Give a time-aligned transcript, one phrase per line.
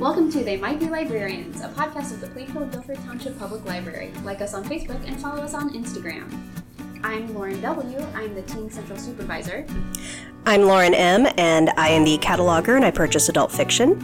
[0.00, 4.12] Welcome to They Might Be Librarians, a podcast of the Plainfield Guilford Township Public Library.
[4.24, 6.28] Like us on Facebook and follow us on Instagram.
[7.04, 8.04] I'm Lauren W.
[8.12, 9.64] I'm the Teen Central Supervisor.
[10.46, 14.02] I'm Lauren M., and I am the cataloger and I purchase adult fiction.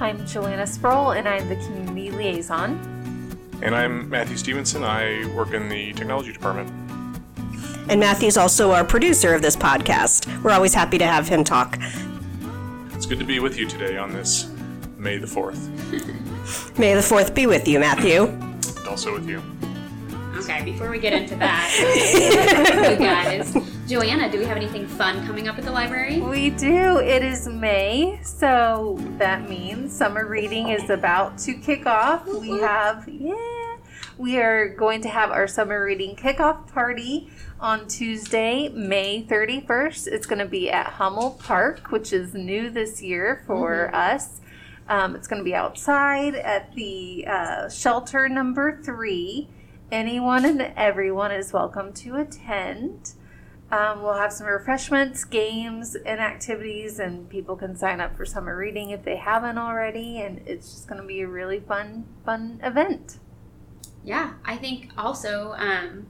[0.00, 2.78] I'm Joanna Sproul, and I'm the Community Liaison.
[3.62, 4.84] And I'm Matthew Stevenson.
[4.84, 6.68] I work in the technology department.
[7.88, 10.42] And Matthew's also our producer of this podcast.
[10.42, 11.78] We're always happy to have him talk.
[12.92, 14.50] It's good to be with you today on this
[15.06, 16.76] May the 4th.
[16.80, 18.24] May the 4th be with you, Matthew.
[18.24, 19.40] And also with you.
[20.34, 21.70] Okay, before we get into that,
[22.90, 23.54] you guys,
[23.86, 26.20] Joanna, do we have anything fun coming up at the library?
[26.20, 26.98] We do.
[26.98, 32.26] It is May, so that means summer reading is about to kick off.
[32.26, 33.76] We have, yeah,
[34.18, 40.08] we are going to have our summer reading kickoff party on Tuesday, May 31st.
[40.08, 43.94] It's going to be at Hummel Park, which is new this year for mm-hmm.
[43.94, 44.40] us.
[44.88, 49.48] Um, it's going to be outside at the uh, shelter number three.
[49.90, 53.12] Anyone and everyone is welcome to attend.
[53.70, 58.56] Um, we'll have some refreshments, games, and activities, and people can sign up for summer
[58.56, 60.20] reading if they haven't already.
[60.20, 63.18] And it's just going to be a really fun, fun event.
[64.04, 66.06] Yeah, I think also um,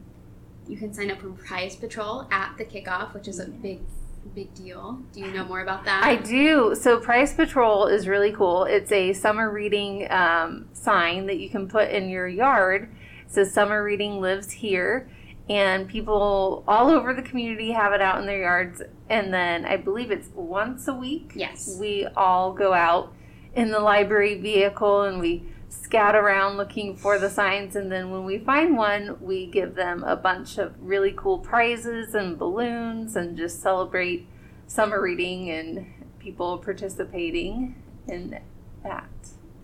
[0.69, 3.81] you can sign up for Prize Patrol at the kickoff, which is a big,
[4.27, 5.01] big deal.
[5.13, 6.05] Do you know more about that?
[6.05, 6.75] I do.
[6.75, 8.65] So, Prize Patrol is really cool.
[8.65, 12.91] It's a summer reading um, sign that you can put in your yard.
[13.27, 15.09] It says Summer Reading Lives Here.
[15.49, 18.83] And people all over the community have it out in their yards.
[19.09, 21.33] And then I believe it's once a week.
[21.37, 21.77] Yes.
[21.79, 23.13] We all go out
[23.55, 25.45] in the library vehicle and we
[25.83, 27.77] scout around looking for the signs.
[27.77, 32.15] And then when we find one, we give them a bunch of really cool prizes
[32.15, 34.27] and balloons and just celebrate
[34.67, 35.87] summer reading and
[36.19, 38.41] people participating in
[38.83, 39.09] that.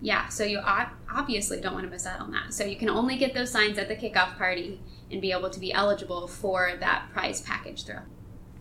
[0.01, 2.53] Yeah, so you obviously don't want to miss out on that.
[2.53, 5.59] So you can only get those signs at the kickoff party and be able to
[5.59, 7.99] be eligible for that prize package throw.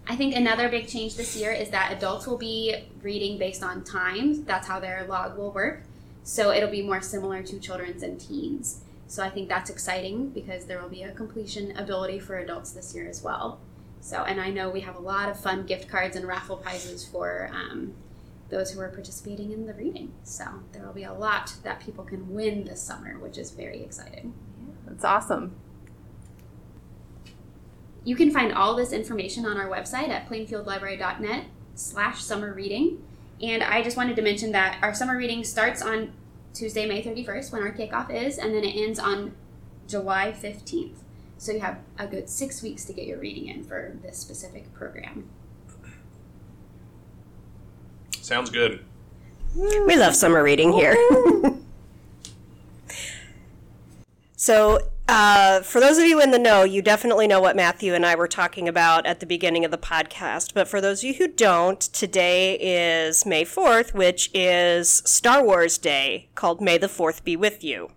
[0.07, 3.85] I think another big change this year is that adults will be reading based on
[3.85, 4.43] times.
[4.43, 5.85] That's how their log will work.
[6.23, 8.81] So it'll be more similar to children's and teens.
[9.07, 12.95] So I think that's exciting because there will be a completion ability for adults this
[12.95, 13.61] year as well.
[14.01, 17.07] So, and I know we have a lot of fun gift cards and raffle prizes
[17.07, 17.95] for um,
[18.49, 20.13] those who are participating in the reading.
[20.25, 23.83] So there will be a lot that people can win this summer, which is very
[23.83, 24.35] exciting.
[24.87, 25.55] That's awesome.
[28.05, 31.45] You can find all this information on our website at plainfieldlibrary.net
[31.75, 33.03] slash summer reading.
[33.43, 36.13] And I just wanted to mention that our summer reading starts on
[36.55, 39.35] Tuesday, May 31st, when our kickoff is, and then it ends on
[39.89, 40.97] July 15th.
[41.39, 44.73] So you have a good six weeks to get your reading in for this specific
[44.73, 45.29] program.
[48.21, 48.85] Sounds good.
[49.57, 50.97] We love summer reading here.
[54.43, 58.05] so, uh, for those of you in the know, you definitely know what Matthew and
[58.05, 60.53] I were talking about at the beginning of the podcast.
[60.53, 65.79] But for those of you who don't, today is May 4th, which is Star Wars
[65.79, 67.93] Day, called May the 4th Be With You.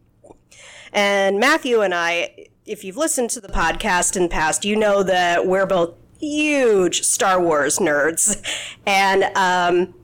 [0.94, 5.02] And Matthew and I, if you've listened to the podcast in the past, you know
[5.02, 8.40] that we're both huge Star Wars nerds.
[8.86, 9.96] And, um,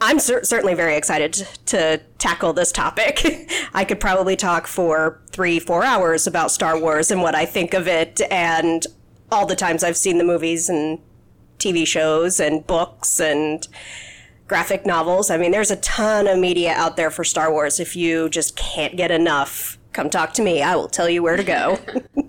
[0.00, 3.24] I'm cer- certainly very excited to, tackle this topic.
[3.74, 7.74] I could probably talk for three, four hours about Star Wars and what I think
[7.74, 8.84] of it, and
[9.30, 10.98] all the times I've seen the movies and
[11.58, 13.68] TV shows and books and
[14.48, 15.30] graphic novels.
[15.30, 17.78] I mean, there's a ton of media out there for Star Wars.
[17.78, 20.60] If you just can't get enough, come talk to me.
[20.60, 21.78] I will tell you where to go.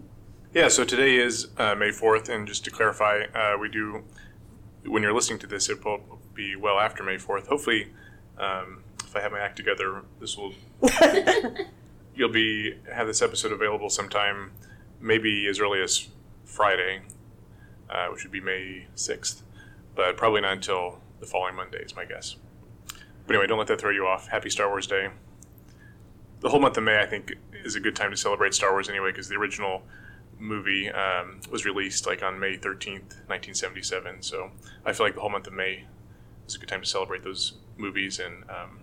[0.51, 4.03] Yeah, so today is uh, May 4th, and just to clarify, uh, we do,
[4.84, 7.48] when you're listening to this, it will be well after May 4th.
[7.48, 7.88] Hopefully,
[8.38, 10.54] um, if I have my act together, this will,
[12.16, 14.52] you'll be, have this episode available sometime,
[15.02, 16.08] maybe as early as
[16.46, 17.02] Friday,
[17.90, 19.42] uh, which would be May 6th,
[19.96, 22.38] but probably not until the following Monday, is my guess.
[23.28, 24.30] But anyway, don't let that throw you off.
[24.30, 25.10] Happy Star Wars Day.
[26.40, 27.34] The whole month of May, I think,
[27.66, 29.84] is a good time to celebrate Star Wars anyway, because the original
[30.40, 34.22] movie um, was released like on May 13th, 1977.
[34.22, 34.52] So
[34.86, 35.84] I feel like the whole month of May
[36.50, 38.80] is a good time to celebrate those movies and, um,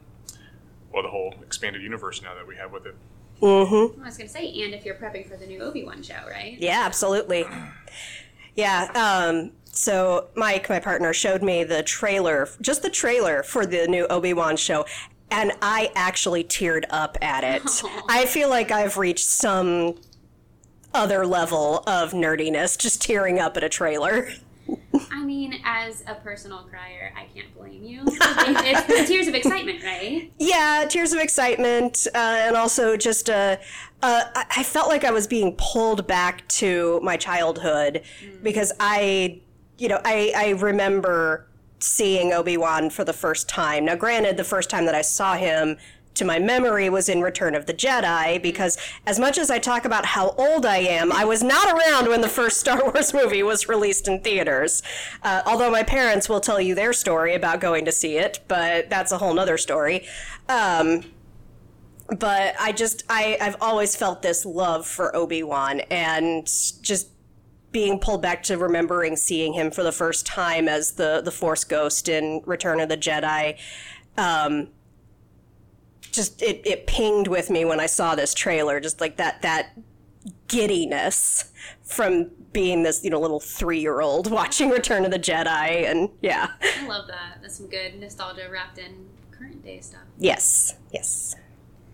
[0.92, 2.94] well, the whole expanded universe now that we have with it.
[3.40, 4.00] mm-hmm.
[4.00, 6.20] I was going to say, and if you're prepping for the new Obi Wan show,
[6.28, 6.56] right?
[6.58, 7.44] Yeah, absolutely.
[8.54, 8.88] Yeah.
[8.94, 14.06] Um, so Mike, my partner, showed me the trailer, just the trailer for the new
[14.06, 14.86] Obi Wan show,
[15.30, 17.62] and I actually teared up at it.
[18.08, 19.96] I feel like I've reached some
[20.94, 24.30] other level of nerdiness just tearing up at a trailer.
[25.10, 28.02] I mean, as a personal crier, I can't blame you.
[28.06, 30.32] it's the tears of excitement, right?
[30.38, 33.56] Yeah, tears of excitement, uh, and also just uh,
[34.02, 38.02] uh, I felt like I was being pulled back to my childhood
[38.42, 39.40] because I,
[39.78, 43.84] you know, I, I remember seeing Obi Wan for the first time.
[43.84, 45.76] Now, granted, the first time that I saw him.
[46.16, 49.84] To my memory was in Return of the Jedi because as much as I talk
[49.84, 53.42] about how old I am, I was not around when the first Star Wars movie
[53.42, 54.82] was released in theaters.
[55.22, 58.88] Uh, although my parents will tell you their story about going to see it, but
[58.90, 60.06] that's a whole nother story.
[60.48, 61.04] Um,
[62.18, 66.46] but I just I I've always felt this love for Obi Wan and
[66.82, 67.08] just
[67.72, 71.64] being pulled back to remembering seeing him for the first time as the the Force
[71.64, 73.58] Ghost in Return of the Jedi.
[74.16, 74.68] Um,
[76.16, 79.76] just it, it pinged with me when I saw this trailer, just like that that
[80.48, 81.52] giddiness
[81.82, 86.08] from being this you know little three year old watching Return of the Jedi, and
[86.22, 87.38] yeah, I love that.
[87.42, 90.00] That's some good nostalgia wrapped in current day stuff.
[90.18, 91.36] yes, yes.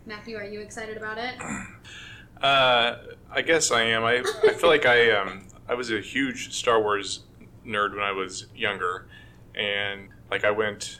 [0.05, 1.35] Matthew, are you excited about it?
[2.41, 2.97] Uh,
[3.31, 4.03] I guess I am.
[4.03, 7.21] I, I feel like I um I was a huge Star Wars
[7.65, 9.07] nerd when I was younger,
[9.55, 10.99] and like I went.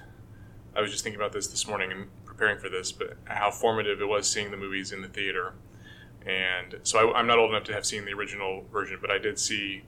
[0.75, 2.08] I was just thinking about this this morning and
[2.44, 5.54] preparing for this, but how formative it was seeing the movies in the theater.
[6.25, 9.18] And so I, I'm not old enough to have seen the original version, but I
[9.18, 9.84] did see.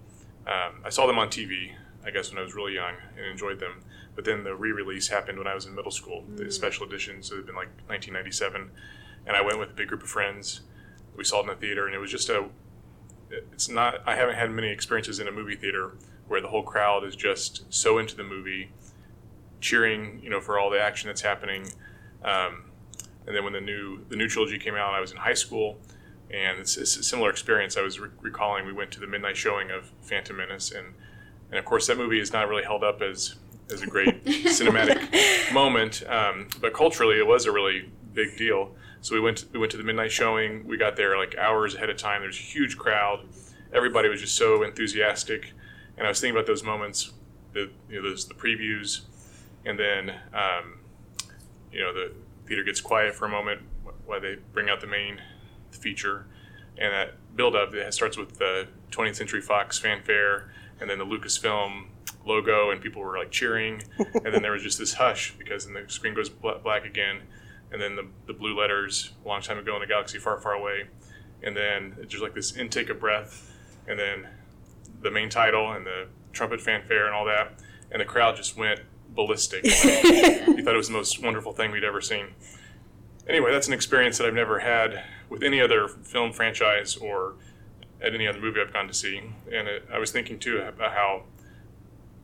[0.48, 1.74] Um, I saw them on TV,
[2.06, 3.82] I guess, when I was really young and enjoyed them.
[4.16, 7.22] But then the re-release happened when I was in middle school, the special edition.
[7.24, 8.72] So it'd been like 1997,
[9.26, 10.62] and I went with a big group of friends.
[11.18, 12.46] We saw it in the theater, and it was just a.
[13.30, 14.02] It's not.
[14.06, 15.98] I haven't had many experiences in a movie theater
[16.28, 18.72] where the whole crowd is just so into the movie,
[19.60, 21.68] cheering, you know, for all the action that's happening.
[22.26, 22.64] Um,
[23.28, 25.78] and then when the new the new trilogy came out, I was in high school,
[26.32, 27.78] and it's, it's a similar experience.
[27.78, 30.94] I was re- recalling we went to the midnight showing of Phantom Menace, and
[31.50, 33.36] and of course that movie is not really held up as
[33.72, 38.76] as a great cinematic moment, um, but culturally it was a really big deal.
[39.02, 40.66] So we went we went to the midnight showing.
[40.68, 42.22] We got there like hours ahead of time.
[42.22, 43.28] There's a huge crowd.
[43.74, 45.52] Everybody was just so enthusiastic,
[45.98, 47.12] and I was thinking about those moments,
[47.54, 49.02] the you know those the previews,
[49.66, 50.80] and then um,
[51.76, 52.14] you know the
[52.48, 53.62] theater gets quiet for a moment
[54.06, 55.22] while they bring out the main
[55.72, 56.26] feature,
[56.78, 61.06] and that build up that starts with the 20th Century Fox fanfare, and then the
[61.06, 61.88] Lucasfilm
[62.26, 65.74] logo, and people were like cheering, and then there was just this hush because then
[65.74, 67.22] the screen goes black again,
[67.72, 70.54] and then the, the blue letters, a long time ago in a galaxy far, far
[70.54, 70.86] away,
[71.44, 73.54] and then it's just like this intake of breath,
[73.86, 74.28] and then
[75.02, 77.60] the main title and the trumpet fanfare and all that,
[77.92, 78.80] and the crowd just went
[79.16, 79.64] ballistic.
[79.64, 79.70] we
[80.62, 82.28] thought it was the most wonderful thing we'd ever seen.
[83.28, 87.34] Anyway, that's an experience that I've never had with any other film franchise or
[88.02, 89.22] at any other movie I've gone to see.
[89.52, 91.24] And it, I was thinking too about how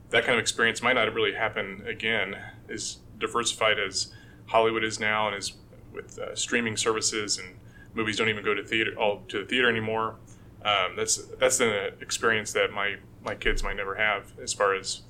[0.09, 2.35] that kind of experience might not really happen again,
[2.69, 4.13] as diversified as
[4.47, 5.53] Hollywood is now, and as
[5.93, 7.55] with uh, streaming services and
[7.93, 10.15] movies don't even go to theater all to the theater anymore.
[10.63, 15.01] Um, that's that's an experience that my my kids might never have as far as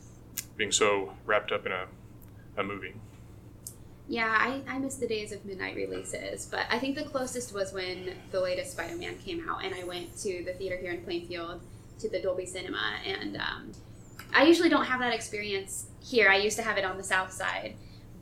[0.61, 1.87] being so wrapped up in a,
[2.55, 2.93] a movie.
[4.07, 7.73] Yeah, I, I miss the days of midnight releases, but I think the closest was
[7.73, 11.01] when the latest Spider Man came out, and I went to the theater here in
[11.01, 11.61] Plainfield
[11.97, 12.93] to the Dolby Cinema.
[13.07, 13.71] And um,
[14.35, 16.29] I usually don't have that experience here.
[16.29, 17.73] I used to have it on the South Side,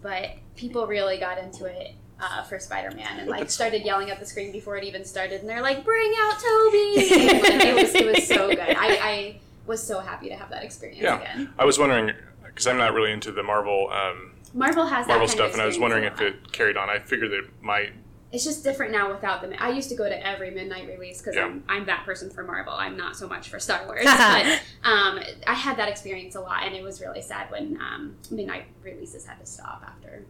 [0.02, 1.96] but people really got into it.
[2.22, 5.50] Uh, for Spider-Man, and like started yelling at the screen before it even started, and
[5.50, 8.60] they're like, "Bring out Tobey!" And it was it was so good.
[8.60, 11.54] I, I was so happy to have that experience Yeah, again.
[11.58, 12.12] I was wondering
[12.59, 15.66] because I'm not really into the Marvel um, Marvel has Marvel kind stuff, and I
[15.66, 16.89] was wondering if it carried on.
[16.89, 17.94] I figured that it might.
[18.33, 19.54] It's just different now without them.
[19.57, 21.45] I used to go to every midnight release because Yeah.
[21.45, 22.73] I'm, I'm that person for Marvel.
[22.73, 24.04] I'm not so much for Star Wars.
[24.06, 28.18] but um, I had that experience a lot, and it was really sad when um,
[28.30, 30.25] midnight releases had to stop after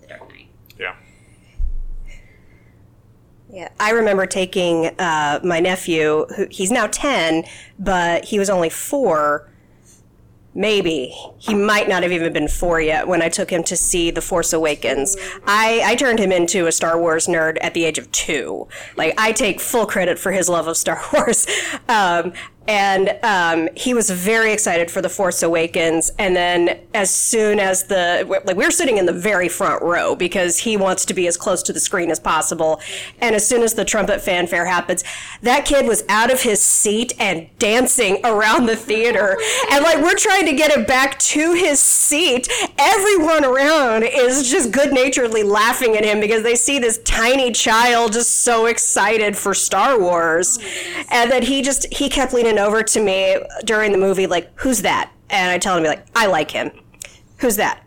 [0.00, 0.48] The Dark Knight.
[0.78, 0.96] Yeah,
[3.50, 7.44] Yeah, I remember taking uh, my nephew, who he's now 10,
[7.78, 9.48] but he was only four.
[10.54, 11.12] Maybe.
[11.38, 14.20] He might not have even been four yet when I took him to see The
[14.20, 15.16] Force Awakens.
[15.46, 18.68] I, I turned him into a Star Wars nerd at the age of two.
[18.96, 21.46] Like, I take full credit for his love of Star Wars.
[21.88, 22.32] Um,
[22.66, 26.10] and um, he was very excited for The Force Awakens.
[26.18, 30.58] And then, as soon as the, like, we're sitting in the very front row because
[30.58, 32.80] he wants to be as close to the screen as possible.
[33.20, 35.04] And as soon as the trumpet fanfare happens,
[35.42, 39.36] that kid was out of his seat and dancing around the theater.
[39.70, 42.48] And, like, we're trying to get him back to his seat.
[42.78, 48.14] Everyone around is just good naturedly laughing at him because they see this tiny child
[48.14, 50.58] just so excited for Star Wars.
[51.10, 54.82] and then he just, he kept leaning over to me during the movie, like, who's
[54.82, 55.10] that?
[55.34, 56.70] and I tell him like, I like him.
[57.38, 57.82] Who's that?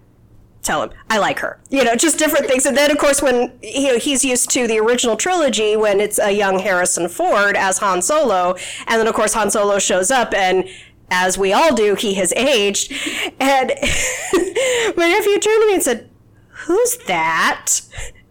[0.61, 1.59] Tell him I like her.
[1.69, 2.65] You know, just different things.
[2.65, 6.19] And then of course when you know he's used to the original trilogy when it's
[6.19, 8.55] a young Harrison Ford as Han Solo,
[8.87, 10.67] and then of course Han Solo shows up and
[11.09, 12.91] as we all do, he has aged.
[13.39, 13.71] And
[14.97, 16.09] my nephew turned to me and said,
[16.49, 17.79] Who's that?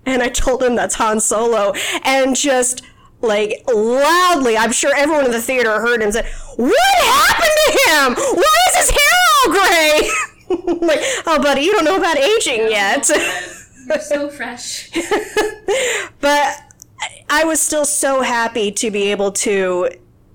[0.05, 1.73] And I told him that's Han Solo.
[2.05, 2.83] And just
[3.27, 8.15] like loudly, I'm sure everyone in the theater heard him say, What happened to him?
[8.37, 10.11] Why is his hair all gray?
[10.87, 13.09] like, oh, buddy, you don't know about aging yet.
[13.89, 14.91] You're so fresh.
[16.21, 16.63] but
[17.29, 19.91] I was still so happy to be able to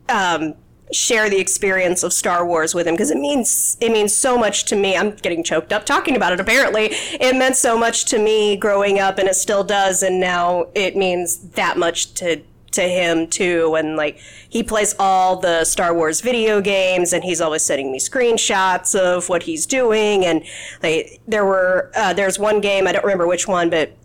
[0.10, 0.56] um,
[0.92, 4.66] share the experience of Star Wars with him because it means it means so much
[4.66, 4.96] to me.
[4.98, 6.40] I'm getting choked up talking about it.
[6.40, 10.04] Apparently, it meant so much to me growing up, and it still does.
[10.04, 12.42] And now it means that much to
[12.72, 13.76] to him too.
[13.76, 18.00] And like he plays all the Star Wars video games, and he's always sending me
[18.00, 20.26] screenshots of what he's doing.
[20.26, 20.44] And
[20.84, 23.96] like there were uh, there's one game I don't remember which one, but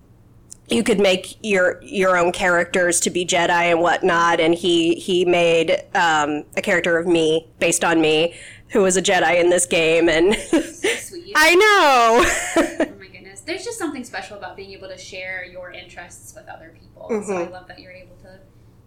[0.69, 5.25] you could make your your own characters to be Jedi and whatnot, and he he
[5.25, 8.35] made um, a character of me based on me,
[8.71, 10.37] who was a Jedi in this game, and.
[11.39, 12.25] I know.
[12.57, 13.41] Oh my goodness.
[13.41, 17.23] There's just something special about being able to share your interests with other people.
[17.27, 18.16] So I love that you're able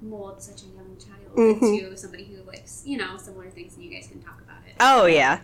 [0.01, 3.91] mold such a young child into somebody who likes, you know, similar things and you
[3.91, 4.75] guys can talk about it.
[4.79, 5.41] oh yeah.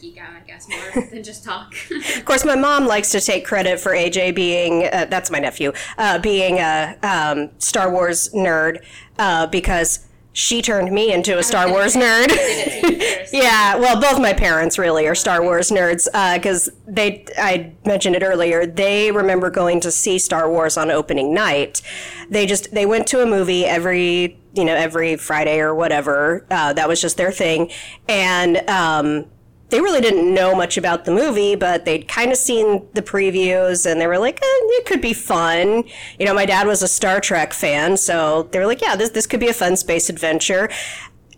[0.00, 1.74] Geek out, I guess, more than just talk.
[2.16, 5.72] Of course, my mom likes to take credit for AJ being uh, that's my nephew
[5.96, 8.84] uh, being a um, Star Wars nerd
[9.18, 10.06] uh, because
[10.38, 12.28] she turned me into a Star Wars nerd.
[12.28, 13.34] Did it to you first.
[13.34, 16.04] Yeah, well, both my parents really are Star Wars nerds
[16.36, 21.34] because they, I mentioned it earlier, they remember going to see Star Wars on opening
[21.34, 21.82] night.
[22.30, 26.46] They just, they went to a movie every, you know, every Friday or whatever.
[26.52, 27.72] Uh, that was just their thing.
[28.08, 29.26] And, um,
[29.70, 33.90] they really didn't know much about the movie, but they'd kind of seen the previews
[33.90, 35.84] and they were like, eh, it could be fun.
[36.18, 39.10] You know, my dad was a Star Trek fan, so they were like, yeah, this,
[39.10, 40.70] this could be a fun space adventure.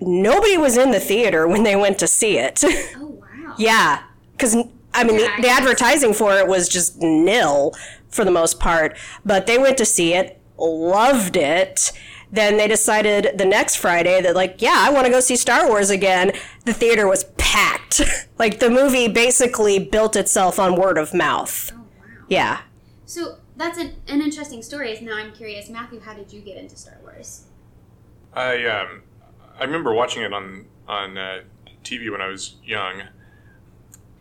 [0.01, 2.63] Nobody was in the theater when they went to see it.
[2.97, 3.55] Oh, wow.
[3.59, 4.03] yeah.
[4.33, 4.55] Because,
[4.95, 7.75] I mean, Yeah, the, the advertising for it was just nil
[8.09, 11.93] for the most part, but they went to see it, loved it.
[12.33, 15.67] Then they decided the next Friday that, like, yeah, I want to go see Star
[15.69, 16.31] Wars again.
[16.65, 18.00] The theater was packed.
[18.38, 21.73] like, the movie basically built itself on word of mouth.
[21.75, 21.85] Oh, wow.
[22.28, 22.61] Yeah.
[23.07, 24.99] So that's an, an interesting story.
[25.02, 27.45] Now I'm curious, Matthew, how did you get into Star Wars?
[28.33, 29.02] I um,
[29.59, 31.40] I remember watching it on on uh,
[31.83, 33.02] TV when I was young.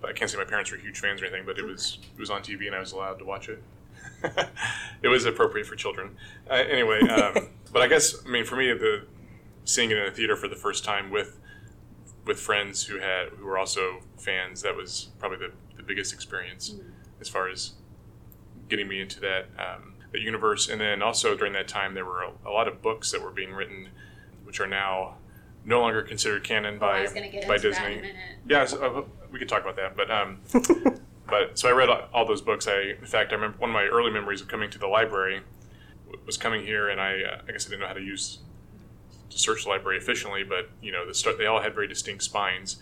[0.03, 2.29] I can't say my parents were huge fans or anything, but it was it was
[2.29, 3.61] on TV and I was allowed to watch it.
[5.03, 6.17] it was appropriate for children.
[6.49, 9.05] Uh, anyway, um, but I guess I mean for me the
[9.65, 11.39] seeing it in a theater for the first time with
[12.25, 16.75] with friends who had who were also fans that was probably the, the biggest experience
[17.21, 17.73] as far as
[18.67, 20.69] getting me into that um, that universe.
[20.69, 23.31] And then also during that time, there were a, a lot of books that were
[23.31, 23.89] being written,
[24.43, 25.15] which are now
[25.65, 27.71] no longer considered canon I by by into Disney.
[27.71, 28.09] that in a.
[28.47, 30.39] Yeah, so, uh, we could talk about that, but um,
[31.27, 32.67] but so I read all- all those books.
[32.67, 35.41] I, in fact, I remember one of my early memories of coming to the library
[36.25, 38.39] was coming here, and I, uh, I guess I didn't know how to use
[39.29, 42.23] to search the library efficiently, but you know, the start, they all had very distinct
[42.23, 42.77] spines,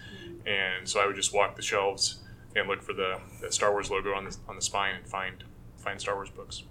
[0.46, 2.20] and so I would just walk the shelves
[2.56, 5.44] and look for the, the Star Wars logo on the on the spine and find
[5.78, 6.64] find Star Wars books.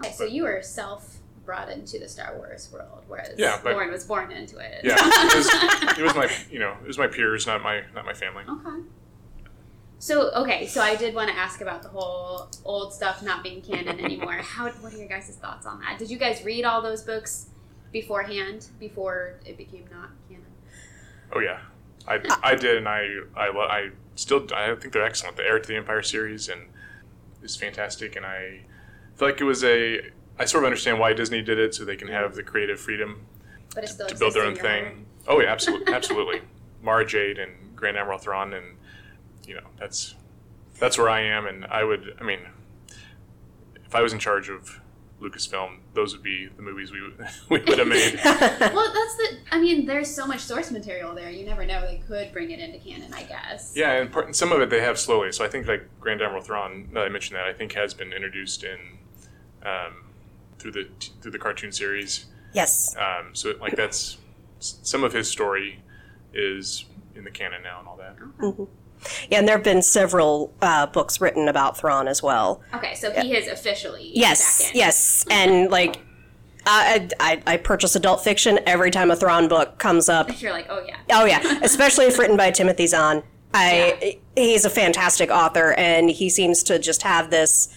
[0.00, 3.90] Okay, so you were self brought into the Star Wars world, whereas Yeah, but- Lauren
[3.90, 4.80] was born into it.
[4.84, 8.04] Yeah, it was, it was my you know it was my peers, not my not
[8.04, 8.42] my family.
[8.48, 8.82] Okay.
[9.98, 13.62] So okay, so I did want to ask about the whole old stuff not being
[13.62, 14.34] canon anymore.
[14.34, 14.68] How?
[14.68, 15.98] What are your guys' thoughts on that?
[15.98, 17.46] Did you guys read all those books
[18.00, 20.44] beforehand before it became not canon?
[21.32, 21.60] Oh yeah,
[22.06, 25.36] I, uh, I did, and I I, I still I think they're excellent.
[25.36, 26.60] The Heir to the Empire series and
[27.42, 28.60] is fantastic, and I
[29.14, 31.96] feel like it was a I sort of understand why Disney did it, so they
[31.96, 33.24] can have the creative freedom
[33.84, 35.06] still to build their own exists in your thing.
[35.26, 36.42] Oh yeah, absolutely, absolutely.
[36.82, 38.76] Mara Jade and Grand Admiral Thrawn, and
[39.46, 40.14] you know that's
[40.78, 42.40] that's where I am, and I would I mean,
[43.86, 44.82] if I was in charge of
[45.20, 47.18] Lucasfilm, those would be the movies we would-
[47.50, 48.20] we would have made.
[48.24, 49.38] Well, that's the.
[49.50, 51.30] I mean, there's so much source material there.
[51.30, 51.80] You never know.
[51.86, 53.72] They could bring it into canon, I guess.
[53.74, 55.32] Yeah, and part, some of it they have slowly.
[55.32, 57.94] So I think like Grand Admiral Thrawn, now that I mentioned that, I think has
[57.94, 58.78] been introduced in
[59.64, 60.04] um,
[60.58, 60.88] through the
[61.22, 62.26] through the cartoon series.
[62.52, 62.94] Yes.
[62.96, 64.18] Um, so like that's
[64.58, 65.82] some of his story
[66.34, 68.16] is in the canon now and all that.
[68.42, 68.64] Yeah,
[69.30, 72.62] and there have been several uh, books written about Thrawn as well.
[72.74, 76.00] Okay, so he is officially Yes, yes, and like
[76.66, 80.40] I, I, I purchase adult fiction every time a Thrawn book comes up.
[80.40, 80.96] You're like, oh yeah.
[81.12, 83.22] Oh yeah, especially if written by Timothy Zahn.
[83.54, 87.68] I he's a fantastic author, and he seems to just have this.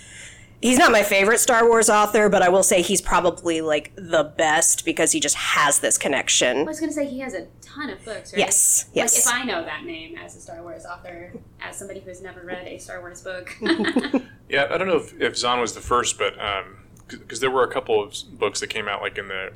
[0.62, 4.24] He's not my favorite Star Wars author, but I will say he's probably like the
[4.24, 6.60] best because he just has this connection.
[6.60, 8.39] I was going to say he has a ton of books, right?
[8.39, 9.25] Yes, yes.
[9.25, 12.42] Like if I know that name as a Star Wars author, as somebody who's never
[12.42, 13.56] read a Star Wars book.
[14.50, 16.34] Yeah, I don't know if, if Zahn was the first, but
[17.08, 19.54] because there were a couple of books that came out like in the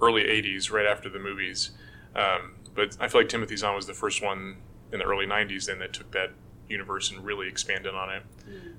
[0.00, 1.70] early '80s, right after the movies.
[2.16, 4.56] Um, but I feel like Timothy Zahn was the first one
[4.92, 6.32] in the early '90s, then that took that
[6.68, 8.22] universe and really expanded on it.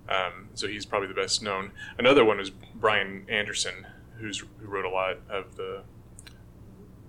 [0.09, 1.71] Um, so he's probably the best known.
[1.97, 3.87] Another one was Brian Anderson,
[4.19, 5.83] who's who wrote a lot of the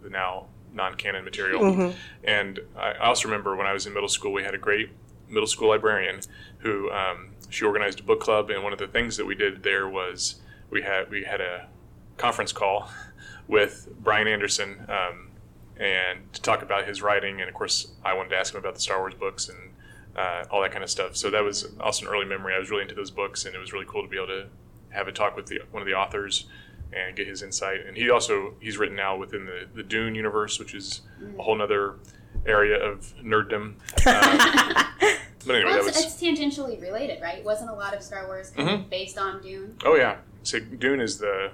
[0.03, 1.63] the now non-canon material.
[2.25, 4.91] And I I also remember when I was in middle school, we had a great
[5.29, 6.21] middle school librarian
[6.59, 9.63] who um, she organized a book club, and one of the things that we did
[9.63, 11.69] there was we had we had a
[12.17, 12.91] conference call
[13.49, 15.29] with Brian Anderson um,
[15.77, 18.75] and to talk about his writing, and of course I wanted to ask him about
[18.75, 19.59] the Star Wars books and
[20.17, 21.17] uh, all that kind of stuff.
[21.17, 22.55] So that was also an early memory.
[22.55, 24.47] I was really into those books, and it was really cool to be able to
[24.91, 26.47] have a talk with the, one of the authors
[26.93, 27.87] and get his insight.
[27.87, 31.03] And he also he's written now within the, the Dune universe, which is
[31.39, 31.95] a whole other
[32.47, 33.75] area of nerddom.
[33.75, 33.77] Um,
[35.47, 37.45] but anyway, well, that was it's tangentially related, right?
[37.45, 38.69] Wasn't a lot of Star Wars Mm-hmm.
[38.69, 39.77] of based on Dune?
[39.85, 40.17] oh yeah.
[40.43, 41.53] So Dune is the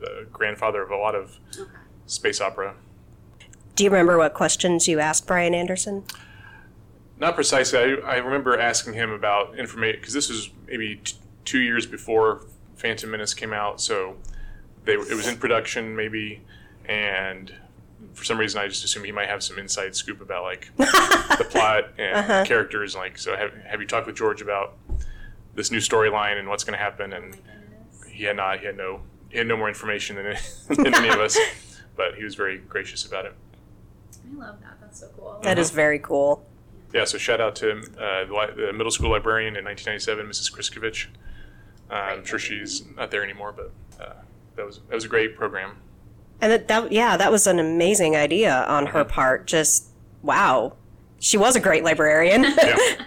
[0.00, 1.68] the grandfather of a lot of Okay.
[2.06, 2.74] space opera.
[3.74, 6.04] Do you remember what questions you asked Brian Anderson?
[7.20, 7.78] Not precisely.
[7.78, 12.42] I, I remember asking him about information because this was maybe t- two years before
[12.76, 14.16] Phantom Menace came out, so
[14.84, 16.42] they it was in production maybe,
[16.86, 17.52] and
[18.14, 21.46] for some reason I just assumed he might have some inside scoop about like the
[21.50, 22.44] plot and uh-huh.
[22.44, 22.94] characters.
[22.94, 24.76] And, Like, so have, have you talked with George about
[25.54, 27.12] this new storyline and what's going to happen?
[27.12, 28.12] And My goodness.
[28.12, 28.60] he had not.
[28.60, 29.00] He had no.
[29.28, 30.36] He had no more information than,
[30.68, 31.38] than any of us,
[31.96, 33.34] but he was very gracious about it.
[34.32, 34.80] I love that.
[34.80, 35.38] That's so cool.
[35.42, 35.76] That is uh-huh.
[35.76, 36.46] very cool.
[36.92, 40.52] Yeah, so shout out to uh, the, li- the middle school librarian in 1997, Mrs.
[40.52, 41.06] Kriskovich.
[41.90, 44.14] Uh, I'm sure she's not there anymore, but uh,
[44.56, 45.76] that was that was a great program.
[46.40, 49.46] And that, that yeah, that was an amazing idea on her part.
[49.46, 49.88] Just
[50.22, 50.74] wow.
[51.20, 52.44] She was a great librarian.
[52.44, 52.76] Yeah.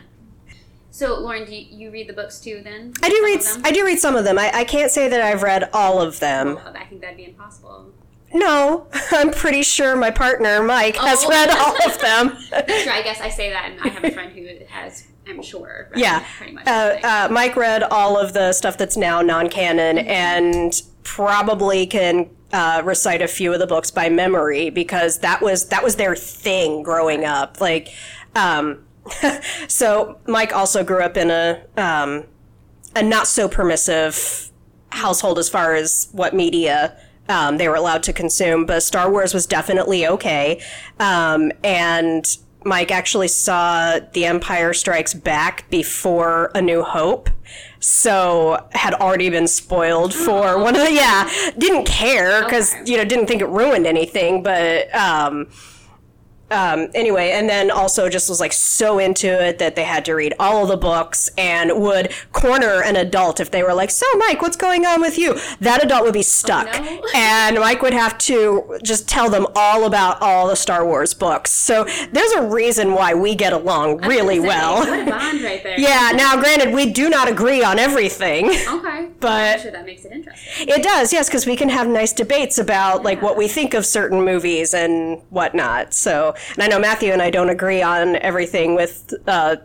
[0.93, 2.61] So, Lauren, do you, you read the books too?
[2.63, 3.41] Then I do read?
[3.63, 4.37] I do read some of them.
[4.37, 6.55] I, I can't say that I've read all of them.
[6.55, 7.93] Well, I think that'd be impossible.
[8.33, 11.29] No, I'm pretty sure my partner Mike has Oh.
[11.29, 12.37] read all of them.
[12.83, 15.89] Sure, I guess I say that, and I have a friend who has, I'm sure,
[15.95, 16.23] Yeah.
[16.37, 16.67] pretty much.
[16.67, 22.81] Uh, uh, Mike read all of the stuff that's now non-canon and probably can uh,
[22.83, 26.83] recite a few of the books by memory because that was that was their thing
[26.83, 27.61] growing up.
[27.61, 27.89] Like,
[28.35, 28.85] um,
[29.67, 32.25] so Mike also grew up in a um,
[32.95, 34.51] a not so permissive
[34.89, 36.97] household as far as what media
[37.31, 40.61] um, they were allowed to consume, but Star Wars was definitely okay.
[40.99, 42.25] Um, and
[42.63, 47.29] Mike actually saw The Empire Strikes Back before A New Hope.
[47.79, 52.91] So had already been spoiled for one of the yeah didn't care because Okay.
[52.91, 55.47] you know didn't think it ruined anything but um,
[56.51, 60.13] um, anyway, and then also just was like so into it that they had to
[60.13, 64.05] read all of the books and would corner an adult if they were like, "So,
[64.17, 67.01] Mike, what's going on with you?" That adult would be stuck, no.
[67.15, 71.51] and Mike would have to just tell them all about all the Star Wars books.
[71.51, 74.79] So there's a reason why we get along really Say, well.
[74.79, 75.79] What bond right there.
[75.79, 76.11] yeah.
[76.15, 78.49] Now, granted, we do not agree on everything.
[78.49, 79.07] Okay.
[79.21, 80.67] But- I'm sure that makes it interesting.
[80.67, 83.85] It does, yes, because we can have nice debates about like what we think of
[83.85, 85.93] certain movies and whatnot.
[85.93, 89.57] So, and I know Matthew and I don't agree on everything with, uh,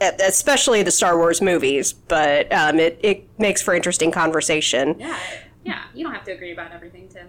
[0.00, 4.96] especially the Star Wars movies, but um, it it makes for interesting conversation.
[4.98, 5.18] Yeah.
[5.64, 5.82] Yeah.
[5.94, 7.26] You don't have to agree about everything to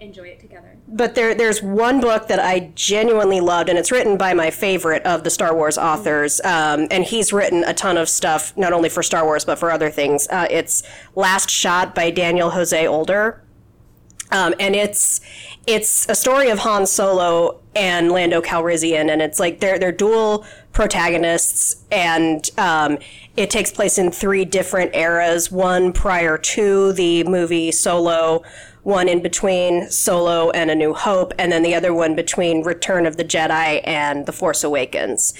[0.00, 0.76] enjoy it together.
[0.88, 5.04] But there there's one book that I genuinely loved, and it's written by my favorite
[5.04, 8.88] of the Star Wars authors, um, and he's written a ton of stuff not only
[8.88, 10.26] for Star Wars but for other things.
[10.28, 10.82] Uh, it's
[11.14, 13.42] Last Shot by Daniel Jose Older.
[14.32, 15.20] Um, and it's
[15.66, 20.44] it's a story of Han Solo and Lando Calrissian, and it's like they're they're dual
[20.72, 22.98] protagonists, and um,
[23.36, 25.50] it takes place in three different eras.
[25.50, 28.42] One prior to the movie Solo,
[28.82, 33.06] one in between Solo and A New Hope, and then the other one between Return
[33.06, 35.34] of the Jedi and The Force Awakens.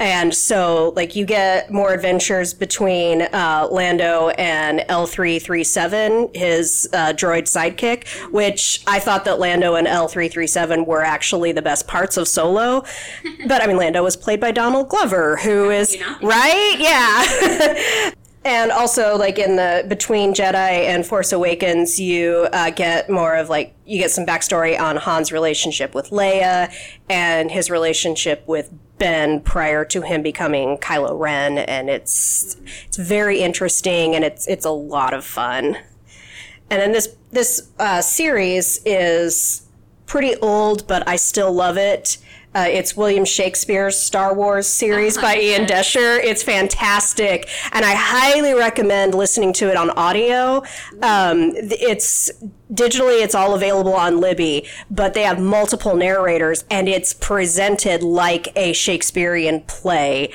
[0.00, 7.44] And so, like, you get more adventures between uh, Lando and L337, his uh, droid
[7.44, 12.84] sidekick, which I thought that Lando and L337 were actually the best parts of Solo.
[13.46, 16.22] But I mean, Lando was played by Donald Glover, who is, you not?
[16.22, 16.76] right?
[16.78, 18.10] Yeah.
[18.44, 23.48] And also, like in the between Jedi and Force Awakens, you uh, get more of
[23.48, 26.70] like you get some backstory on Han's relationship with Leia
[27.08, 33.40] and his relationship with ben prior to him becoming Kylo Ren, and it's it's very
[33.40, 35.78] interesting and it's it's a lot of fun.
[36.68, 39.66] And then this this uh, series is
[40.04, 42.18] pretty old, but I still love it.
[42.54, 46.22] Uh, it's William Shakespeare's Star Wars series by Ian Doescher.
[46.22, 50.62] It's fantastic, and I highly recommend listening to it on audio.
[51.02, 52.30] Um, it's
[52.72, 58.56] digitally, it's all available on Libby, but they have multiple narrators, and it's presented like
[58.56, 60.30] a Shakespearean play.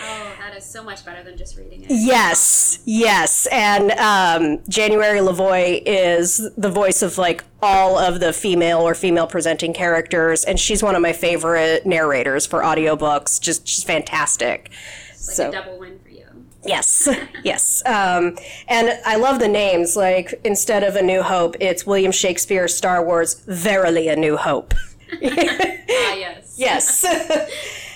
[0.70, 1.88] So much better than just reading it.
[1.90, 3.48] Yes, yes.
[3.52, 9.26] And um, January Lavoy is the voice of like all of the female or female
[9.26, 13.42] presenting characters, and she's one of my favorite narrators for audiobooks.
[13.42, 14.70] Just, she's fantastic.
[15.10, 16.26] It's like so- a double win for you.
[16.64, 17.10] Yes,
[17.44, 17.82] yes.
[17.88, 19.96] Um, and I love the names.
[19.96, 24.76] Like instead of A New Hope, it's William Shakespeare, Star Wars, Verily a New Hope.
[25.12, 26.56] Ah, yes.
[26.58, 27.06] Yes.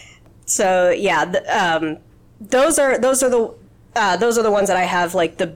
[0.47, 1.97] so yeah, the, um,
[2.49, 3.53] those are those are the
[3.95, 5.55] uh, those are the ones that I have like the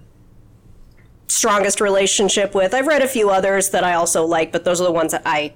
[1.27, 2.73] strongest relationship with.
[2.73, 5.23] I've read a few others that I also like, but those are the ones that
[5.25, 5.53] I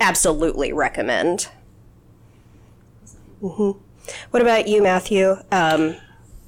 [0.00, 1.48] absolutely recommend.
[3.40, 3.72] hmm
[4.30, 5.36] What about you, Matthew?
[5.52, 5.96] Um,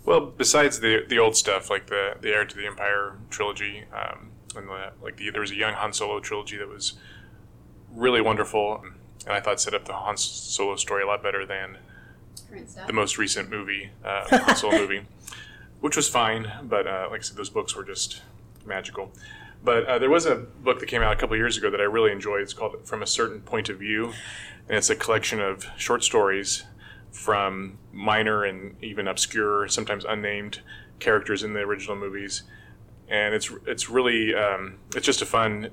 [0.04, 4.30] Well, besides the the old stuff like the the Heir to the Empire trilogy, um,
[4.56, 6.94] and the, like the, there was a young Han Solo trilogy that was
[7.94, 8.82] really wonderful,
[9.26, 11.78] and I thought set up the Han Solo story a lot better than
[12.50, 12.86] Current stuff.
[12.86, 15.02] the most recent movie, uh, Han Solo movie,
[15.80, 18.22] which was fine, but uh, like I said, those books were just
[18.66, 19.12] magical.
[19.62, 21.84] But uh, there was a book that came out a couple years ago that I
[21.84, 22.40] really enjoyed.
[22.40, 24.06] It's called From a Certain Point of View,
[24.68, 26.64] and it's a collection of short stories
[27.12, 30.60] from minor and even obscure, sometimes unnamed
[30.98, 32.44] characters in the original movies.
[33.08, 35.70] And it's it's really um, it's just a fun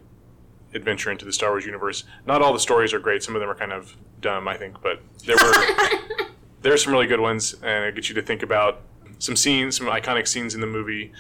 [0.74, 2.04] adventure into the Star Wars universe.
[2.26, 3.24] Not all the stories are great.
[3.24, 6.26] Some of them are kind of dumb, I think, but there were
[6.62, 8.82] there are some really good ones, and it gets you to think about
[9.20, 11.12] some scenes, some iconic scenes in the movie,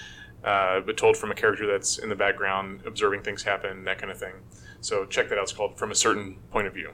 [0.43, 4.11] uh, but told from a character that's in the background, observing things happen, that kind
[4.11, 4.33] of thing.
[4.81, 5.43] So check that out.
[5.43, 6.91] It's called From a Certain Point of View.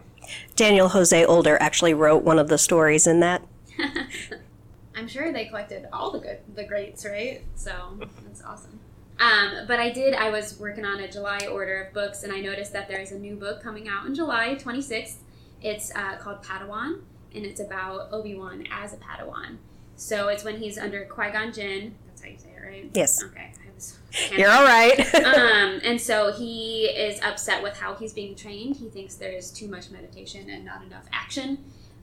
[0.55, 3.45] Daniel Jose Older actually wrote one of the stories in that.
[4.95, 7.41] I'm sure they collected all the good, the greats, right?
[7.55, 8.79] So that's awesome.
[9.19, 10.13] Um, but I did.
[10.13, 13.11] I was working on a July order of books, and I noticed that there is
[13.11, 15.15] a new book coming out in July 26th.
[15.61, 17.01] It's uh, called Padawan,
[17.33, 19.57] and it's about Obi Wan as a Padawan.
[19.95, 21.95] So it's when he's under Qui Gon Jinn.
[22.07, 22.89] That's how you say it, right?
[22.93, 23.23] Yes.
[23.23, 23.53] Okay.
[24.31, 25.15] You're all right.
[25.25, 28.75] um, and so he is upset with how he's being trained.
[28.75, 31.57] He thinks there's too much meditation and not enough action.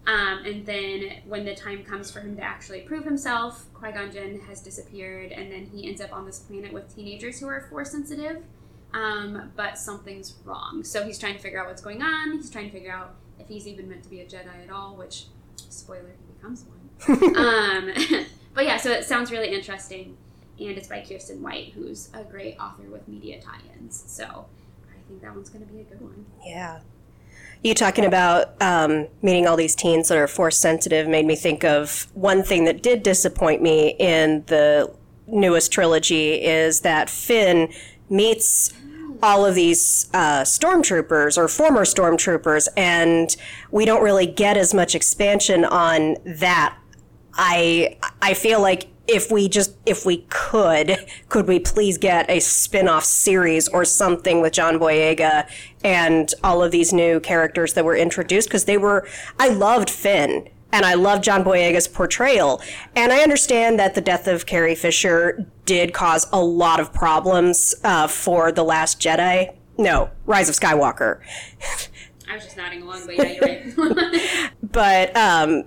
[0.07, 4.11] Um, and then when the time comes for him to actually prove himself, Qui Gon
[4.11, 7.61] Jinn has disappeared, and then he ends up on this planet with teenagers who are
[7.69, 8.43] force sensitive.
[8.93, 10.83] Um, but something's wrong.
[10.83, 12.33] So he's trying to figure out what's going on.
[12.33, 13.15] He's trying to figure out
[13.51, 17.37] he's even meant to be a Jedi at all, which, spoiler, he becomes one.
[17.37, 17.93] um,
[18.55, 20.17] but yeah, so it sounds really interesting
[20.69, 24.05] and it's by Kiersten White, who's a great author with media tie-ins.
[24.07, 26.27] So I think that one's going to be a good one.
[26.45, 26.81] Yeah.
[27.63, 31.65] You talking about um, meeting all these teens that are force sensitive made me think
[31.65, 34.93] of one thing that did disappoint me in the
[35.27, 37.73] newest trilogy is that Finn
[38.09, 38.73] meets
[39.23, 43.37] all of these uh, stormtroopers or former stormtroopers, and
[43.71, 46.77] we don't really get as much expansion on that.
[47.35, 52.39] I I feel like if we just if we could could we please get a
[52.41, 55.49] spin-off series or something with John Boyega
[55.83, 59.07] and all of these new characters that were introduced because they were
[59.39, 62.63] I loved Finn and I love John Boyega's portrayal.
[62.97, 67.75] And I understand that the death of Carrie Fisher did cause a lot of problems
[67.85, 69.55] uh, for the Last Jedi.
[69.79, 71.21] No Rise of Skywalker.
[72.29, 74.53] I was just nodding along, but yeah, you're right.
[74.63, 75.65] but um,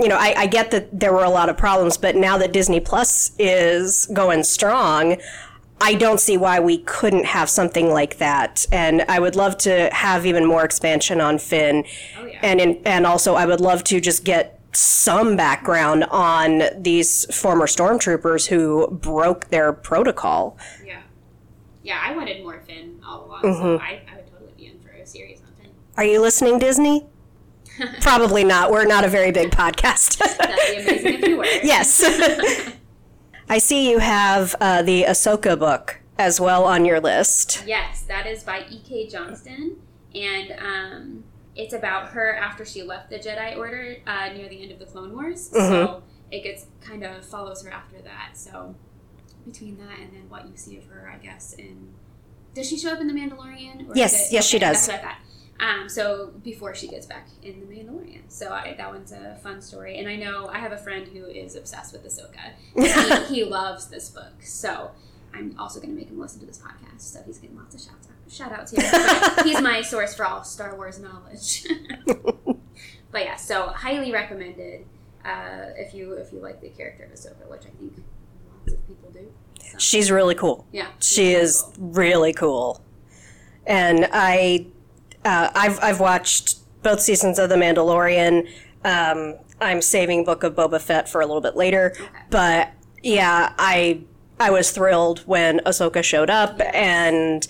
[0.00, 2.52] you know, I, I get that there were a lot of problems, but now that
[2.52, 5.16] Disney Plus is going strong,
[5.80, 8.66] I don't see why we couldn't have something like that.
[8.72, 11.84] And I would love to have even more expansion on Finn,
[12.18, 12.38] oh yeah.
[12.42, 17.66] and in, and also I would love to just get some background on these former
[17.66, 20.58] stormtroopers who broke their protocol.
[20.84, 21.00] yeah.
[21.82, 23.62] Yeah, I wanted more Finn all along, Mm-hmm.
[23.62, 25.70] so I, I would totally be in for a series on Finn.
[25.96, 27.06] Are you listening, Disney?
[28.02, 28.70] Probably not.
[28.70, 30.18] We're not a very big podcast.
[30.18, 31.44] That'd be amazing if you were.
[31.62, 32.72] Yes.
[33.50, 37.64] I see you have uh, the Ahsoka book as well on your list.
[37.66, 39.08] Yes, that is by E.K.
[39.08, 39.76] Johnston,
[40.14, 41.24] and um,
[41.56, 44.86] it's about her after she left the Jedi Order uh, near the end of the
[44.86, 45.50] Clone Wars.
[45.50, 45.58] Mm-hmm.
[45.86, 48.32] So it gets kind of follows her after that.
[48.36, 48.74] So
[49.46, 51.94] between that and then what you see of her, I guess, in
[52.54, 53.88] does she show up in the Mandalorian?
[53.88, 54.86] Or Yes, it- yes, she does.
[54.86, 55.18] That's what I thought.
[55.60, 59.60] Um, so before she gets back in the Mandalorian, so I, that one's a fun
[59.60, 59.98] story.
[59.98, 63.26] And I know I have a friend who is obsessed with Ahsoka.
[63.28, 64.92] he, he loves this book, so
[65.34, 67.00] I'm also going to make him listen to this podcast.
[67.00, 69.44] So he's getting lots of shout out, shout outs here.
[69.44, 71.66] He's my source for all Star Wars knowledge.
[73.10, 74.84] but yeah, so highly recommended
[75.24, 78.02] uh, if you if you like the character of Ahsoka, which I think
[78.60, 79.32] lots of people do.
[79.72, 80.66] So, She's really cool.
[80.72, 81.88] yeah, She is cool.
[81.90, 82.80] really cool.
[83.66, 84.66] And I,
[85.24, 88.48] uh, I've I've watched both seasons of The Mandalorian.
[88.84, 91.94] Um, I'm saving Book of Boba Fett for a little bit later,
[92.30, 94.02] but yeah, I
[94.40, 97.46] I was thrilled when Ahsoka showed up, and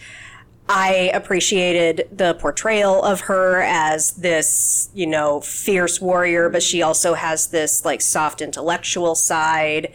[0.68, 7.14] I appreciated the portrayal of her as this, you know, fierce warrior, but she also
[7.14, 9.92] has this like soft intellectual side.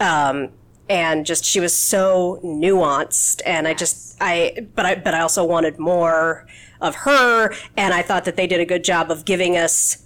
[0.00, 0.50] Um,
[0.88, 5.42] and just she was so nuanced and I just I but I but I also
[5.42, 6.46] wanted more
[6.84, 10.04] of her and I thought that they did a good job of giving us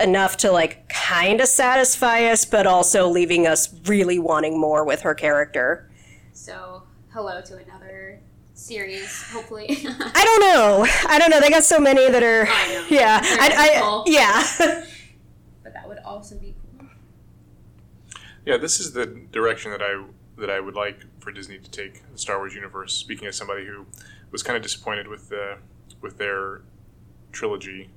[0.00, 5.02] enough to like kind of satisfy us but also leaving us really wanting more with
[5.02, 5.90] her character.
[6.32, 8.20] So hello to another
[8.54, 9.66] series, hopefully.
[9.70, 10.86] I don't know.
[11.08, 11.40] I don't know.
[11.40, 13.20] They got so many that are oh, I yeah.
[13.22, 14.84] I, I yeah.
[15.62, 16.88] but that would also be cool.
[18.46, 20.04] Yeah, this is the direction that I
[20.38, 22.94] that I would like for Disney to take the Star Wars universe.
[22.94, 23.86] Speaking as somebody who
[24.30, 25.58] was kind of disappointed with the
[26.04, 26.60] with their
[27.32, 27.90] trilogy,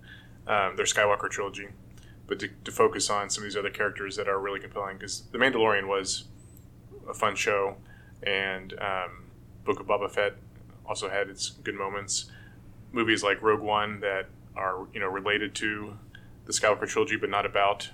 [0.47, 1.67] um, their Skywalker trilogy,
[2.25, 4.97] but to, to focus on some of these other characters that are really compelling.
[4.97, 6.23] Because The Mandalorian was
[7.07, 7.75] a fun show,
[8.23, 9.25] and um,
[9.65, 10.33] Book of Boba Fett
[10.85, 12.31] also had its good moments.
[12.93, 15.93] Movies like Rogue One that are you know related to
[16.45, 17.89] the Skywalker trilogy, but not about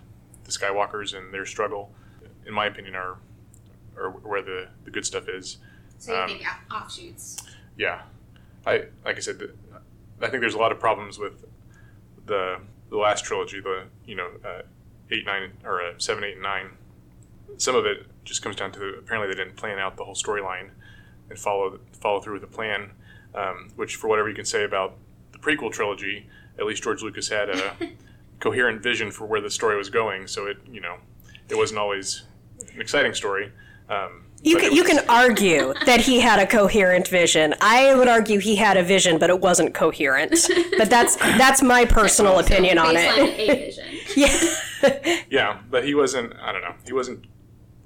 [0.46, 1.92] the Skywalkers and their struggle,
[2.46, 3.18] in my opinion, are
[3.98, 5.58] are where the, the good stuff is.
[5.98, 7.38] So you Um, think offshoots?
[7.78, 8.02] Yeah,
[8.66, 9.52] I like I said, the,
[10.22, 11.46] I think there's a lot of problems with
[12.26, 14.62] the the last trilogy, the you know uh,
[15.12, 16.70] eight nine or uh, seven eight and nine.
[17.58, 20.70] Some of it just comes down to apparently they didn't plan out the whole storyline
[21.30, 22.92] and follow follow through with the plan.
[23.36, 24.96] Um, which, for whatever you can say about
[25.32, 27.74] the prequel trilogy, at least George Lucas had a
[28.40, 30.28] coherent vision for where the story was going.
[30.28, 30.98] So it you know
[31.50, 32.24] it wasn't always
[32.74, 33.52] an exciting story.
[33.90, 37.54] Um, You but can it you can argue that he had a coherent vision.
[37.62, 40.32] I would argue he had a vision, but it wasn't coherent.
[40.78, 43.50] But that's that's my personal opinion on Baseline it.
[43.50, 43.86] A vision.
[44.16, 45.20] Yeah.
[45.30, 46.34] Yeah, but he wasn't.
[46.42, 46.74] I don't know.
[46.86, 47.26] He wasn't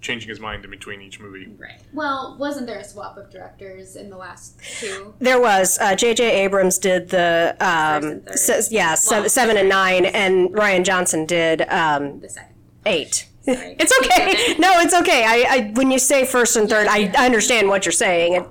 [0.02, 1.48] changing his mind in between each movie.
[1.58, 1.80] Right.
[1.94, 5.14] Well, wasn't there a swap of directors in the last two?
[5.20, 6.24] There was uh, J.J.
[6.44, 12.20] Abrams did the um, se- yeah seven, seven and nine, and Rian Johnson did um,
[12.20, 12.56] The second.
[12.88, 13.27] eight.
[13.56, 13.76] Sorry.
[13.80, 14.56] It's okay.
[14.60, 15.24] No, it's okay.
[15.26, 18.34] I, I when you say first and third, I, I understand what you're saying.
[18.36, 18.44] It,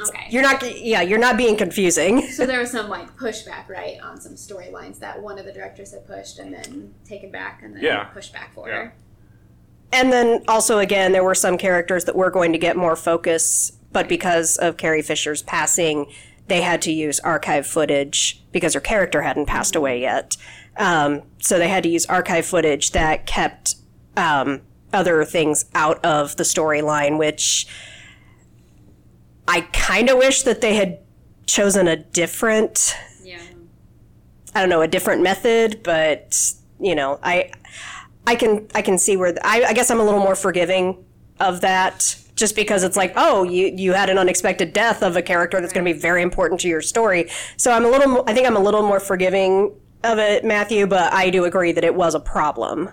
[0.00, 0.26] Okay.
[0.30, 2.28] you're not yeah you're not being confusing.
[2.28, 5.90] So there was some like pushback, right, on some storylines that one of the directors
[5.92, 8.04] had pushed and then taken back and then Yeah.
[8.04, 8.74] pushed back for Yeah.
[8.76, 8.94] her.
[9.92, 13.72] And then also again, there were some characters that were going to get more focus,
[13.90, 16.06] but because of Carrie Fisher's passing,
[16.46, 20.36] they had to use archive footage because her character hadn't passed away yet.
[20.76, 23.76] Um, so they had to use archive footage that kept
[24.16, 27.66] um, other things out of the storyline, which
[29.46, 30.98] I kind of wish that they had
[31.46, 33.40] chosen a different Yeah.
[34.54, 36.38] I don't know a different method, but
[36.80, 37.50] you know, I
[38.26, 41.04] I can I can see where the, I, I guess I'm a little more forgiving
[41.40, 45.22] of that, just because it's like, oh, you you had an unexpected death of a
[45.22, 47.28] character that's going to be very important to your story.
[47.56, 49.72] So I'm a little, I think I'm a little more forgiving
[50.02, 50.86] of it, Matthew.
[50.86, 52.90] But I do agree that it was a problem.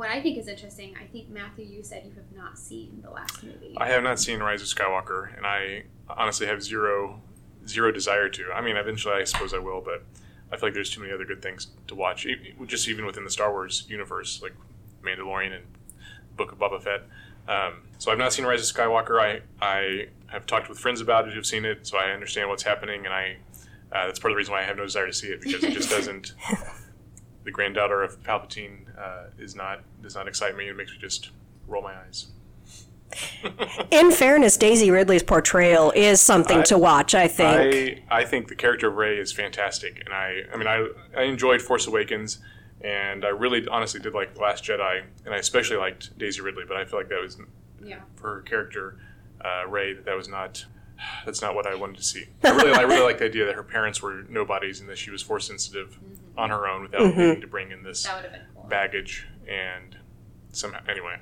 [0.00, 3.10] What I think is interesting, I think Matthew, you said you have not seen the
[3.10, 3.74] last movie.
[3.76, 7.20] I have not seen Rise of Skywalker, and I honestly have zero
[7.68, 8.50] zero desire to.
[8.50, 10.02] I mean, eventually, I suppose I will, but
[10.50, 12.26] I feel like there's too many other good things to watch,
[12.64, 14.54] just even within the Star Wars universe, like
[15.04, 15.66] Mandalorian and
[16.34, 17.02] Book of Boba Fett.
[17.46, 19.20] Um, so I've not seen Rise of Skywalker.
[19.20, 22.62] I I have talked with friends about it who've seen it, so I understand what's
[22.62, 23.36] happening, and I
[23.92, 25.62] uh, that's part of the reason why I have no desire to see it because
[25.62, 26.32] it just doesn't.
[27.44, 30.68] the granddaughter of Palpatine uh, is not does not excite me.
[30.68, 31.30] It makes me just
[31.66, 32.28] roll my eyes.
[33.90, 37.14] In fairness, Daisy Ridley's portrayal is something I- to watch.
[37.14, 38.02] I think.
[38.10, 41.22] I I think the character of Rey is fantastic, and I I mean I I
[41.22, 42.38] enjoyed Force Awakens,
[42.80, 46.64] and I really honestly did like the Last Jedi, and I especially liked Daisy Ridley,
[46.66, 47.38] but I feel like that was
[47.82, 48.00] yeah.
[48.16, 48.98] for her character,
[49.44, 50.66] uh, Rey, that that was not.
[51.24, 52.26] That's not what I wanted to see.
[52.44, 55.10] I really, I really like the idea that her parents were nobodies and that she
[55.10, 55.98] was force sensitive
[56.36, 58.64] on her own without needing to bring in this That would have been cool.
[58.68, 59.96] baggage and
[60.52, 60.80] somehow.
[60.88, 61.16] Anyway,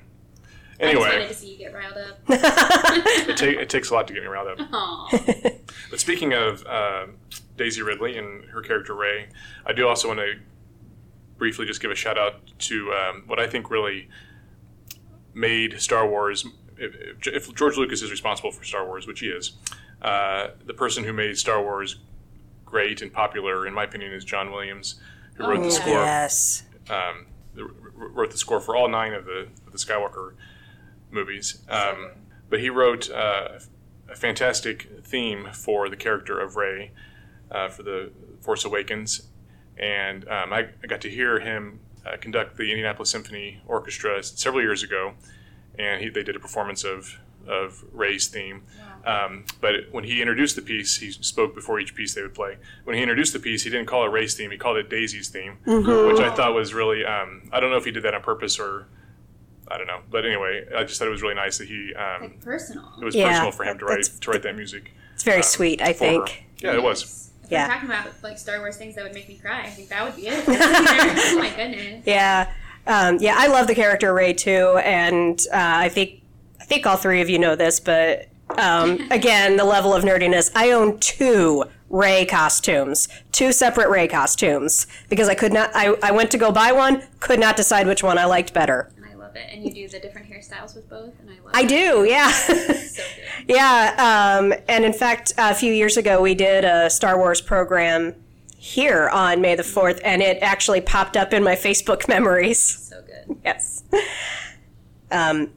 [0.79, 2.19] Anyway, I just wanted to see you get riled up.
[2.29, 4.67] it, ta- it takes a lot to get me riled up.
[4.71, 5.19] Aw.
[5.89, 7.07] But speaking of uh,
[7.59, 9.27] Daisy Ridley and her character Rey.
[9.65, 10.35] I do also want to
[11.37, 14.07] briefly just give a shout out to um, what I think really
[15.33, 16.45] made Star Wars.
[16.77, 19.57] If, if George Lucas is responsible for Star Wars, which he is,
[20.01, 21.97] uh, the person who made Star Wars
[22.69, 24.95] great and popular, in my opinion, is John Williams,
[25.35, 25.93] who wrote the score.
[25.93, 26.63] Yes.
[26.89, 27.27] Um,
[27.95, 30.33] wrote the score for all nine of the of the Skywalker
[31.11, 31.61] movies.
[31.69, 32.11] Um,
[32.49, 33.59] but he wrote uh,
[34.09, 36.91] a fantastic theme for the character of Rey
[37.51, 39.27] uh, for the Force Awakens,
[39.77, 44.61] and um, I, I got to hear him uh, conduct the Indianapolis Symphony Orchestra several
[44.63, 45.13] years ago,
[45.77, 48.63] and he, they did a performance of of Rey's theme.
[49.09, 52.57] Um, but when he introduced the piece, he spoke before each piece they would play.
[52.83, 55.29] When he introduced the piece, he didn't call it Rey's theme; he called it Daisy's
[55.29, 57.03] theme, which I thought was really.
[57.05, 58.87] Um, I don't know if he did that on purpose or.
[59.71, 61.93] I don't know, but anyway, I just thought it was really nice that he.
[61.93, 62.91] Um, Like personal.
[62.99, 64.91] it was Yeah, personal for him to write to write that music.
[65.13, 66.11] It's very um, sweet, I for her.
[66.25, 66.45] think.
[66.59, 67.29] Yeah, it was.
[67.43, 67.67] If Yeah.
[67.67, 70.03] we're talking about like Star Wars things that would make me cry, I think that
[70.03, 70.43] would be it.
[70.47, 72.03] oh my goodness.
[72.07, 72.51] Yeah.
[72.87, 76.21] Um, yeah, I love the character Rey too, and uh, I think
[76.59, 80.51] I think all three of you know this, but um, again, the level of nerdiness.
[80.55, 85.71] I own two Rey costumes, two separate Rey costumes, because I could not.
[85.73, 88.91] I, I went to go buy one, could not decide which one I liked better.
[88.95, 89.47] And I love it.
[89.51, 91.69] And you do the different hairstyles with both, and I love I it.
[91.69, 92.31] do, yeah.
[92.31, 93.03] So.
[93.47, 98.13] Yeah, um, and in fact, a few years ago, we did a Star Wars program
[98.57, 102.61] here on May the 4th, and it actually popped up in my Facebook memories.
[102.61, 103.37] So good.
[103.43, 103.83] Yes.
[105.09, 105.49] Um,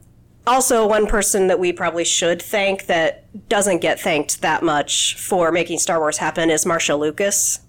[0.45, 5.51] also, one person that we probably should thank that doesn't get thanked that much for
[5.51, 7.59] making Star Wars happen is Marcia Lucas.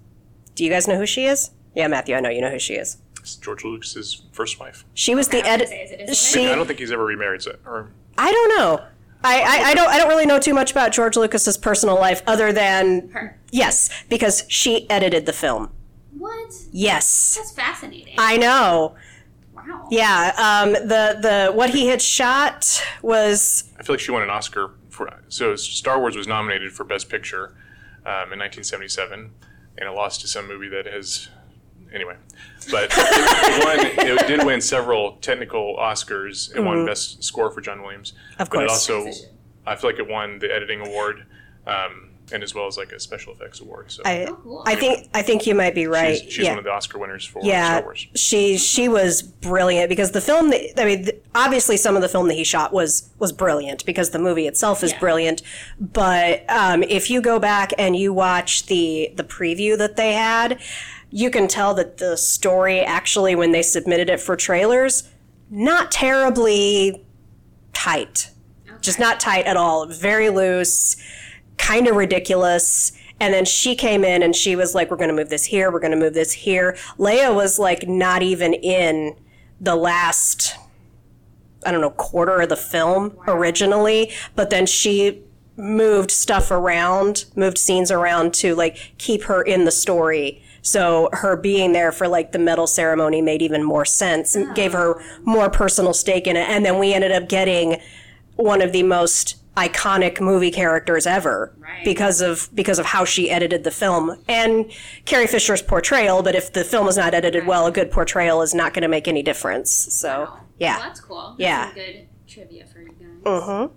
[0.54, 1.50] Do you guys know who she is?
[1.74, 2.98] Yeah, Matthew, I know you know who she is.
[3.20, 4.84] It's George Lucas's first wife.
[4.94, 5.68] She was the I edit.
[5.68, 6.48] say, is it his She.
[6.48, 8.84] I don't think he's ever remarried, so, or I don't know.
[9.26, 12.22] I, I, I don't I don't really know too much about George Lucas's personal life
[12.26, 13.38] other than Her.
[13.50, 15.70] yes, because she edited the film.
[16.18, 16.52] What?
[16.70, 17.34] Yes.
[17.36, 18.14] That's fascinating.
[18.18, 18.94] I know.
[19.68, 19.88] Wow.
[19.90, 20.32] Yeah.
[20.36, 24.70] Um, the the what he had shot was I feel like she won an Oscar
[24.90, 25.10] for.
[25.28, 27.54] So Star Wars was nominated for Best Picture
[28.06, 29.30] um, in 1977,
[29.78, 31.28] and it lost to some movie that has.
[31.92, 32.16] Anyway,
[32.72, 36.54] but it, it, won, it did win several technical Oscars.
[36.56, 38.12] It won Best Score for John Williams.
[38.32, 38.42] Mm-hmm.
[38.42, 38.90] Of But it course.
[38.90, 39.06] also,
[39.64, 41.24] I feel like it won the editing award,
[41.68, 43.90] um, and as well as like a special effects award.
[43.90, 44.62] So I Oh.
[44.66, 46.16] I think I think you might be right.
[46.18, 46.50] she's, she's yeah.
[46.50, 48.06] one of the Oscar winners for yeah, Star Wars.
[48.14, 50.50] she she was brilliant because the film.
[50.50, 53.84] That, I mean, th- obviously, some of the film that he shot was was brilliant
[53.84, 55.00] because the movie itself is Yeah.
[55.00, 55.42] brilliant.
[55.78, 60.58] But um, if you go back and you watch the the preview that they had,
[61.10, 65.10] you can tell that the story actually, when they submitted it for trailers,
[65.50, 67.04] not terribly
[67.72, 68.30] tight.
[68.80, 69.86] Just not tight at all.
[69.86, 70.96] Very loose,
[71.58, 72.92] kind of ridiculous.
[73.20, 75.70] And then she came in and she was like, We're going to move this here.
[75.70, 76.76] We're going to move this here.
[76.98, 79.16] Leia was like, not even in
[79.60, 80.56] the last,
[81.64, 84.12] I don't know, quarter of the film originally.
[84.34, 85.22] But then she
[85.56, 90.42] moved stuff around, moved scenes around to like keep her in the story.
[90.62, 94.74] So her being there for like the medal ceremony made even more sense and gave
[94.74, 94.78] ah.
[94.78, 96.48] her more personal stake in it.
[96.48, 97.80] And then we ended up getting
[98.36, 101.84] one of the most iconic movie characters ever Right.
[101.84, 104.70] because of because of how she edited the film and
[105.04, 106.22] Carrie Fisher's portrayal.
[106.22, 108.88] But if the film is not edited well, a good portrayal is not going to
[108.88, 109.70] make any difference.
[109.72, 110.40] So Wow.
[110.58, 110.76] yeah.
[110.78, 111.36] Well, that's cool.
[111.38, 111.72] That's Yeah.
[111.74, 113.22] Good trivia for you guys.
[113.24, 113.70] Mm Mhm.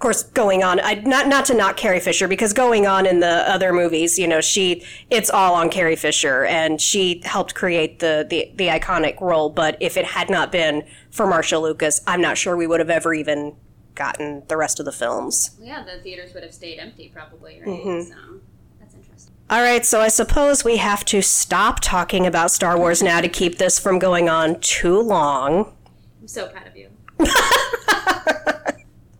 [0.00, 3.46] Course, going on, I, not not to knock Carrie Fisher because going on in the
[3.46, 8.26] other movies, you know, she it's all on Carrie Fisher, and she helped create the
[8.28, 9.50] the, the iconic role.
[9.50, 12.88] But if it had not been for Marcia Lucas, I'm not sure we would have
[12.88, 13.54] ever even
[13.94, 15.50] gotten the rest of the films.
[15.60, 17.68] Yeah, the theaters would have stayed empty probably, right?
[17.68, 18.10] Mm-hmm.
[18.10, 18.40] So
[18.80, 19.34] that's interesting.
[19.50, 23.28] All right, so I suppose we have to stop talking about Star Wars now to
[23.28, 25.76] keep this from going on too long.
[26.22, 26.88] I'm so proud of you.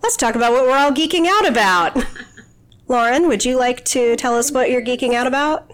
[0.02, 2.04] Let's talk about what we're all geeking out about.
[2.88, 5.70] Lauren, would you like to tell us what you're geeking out about?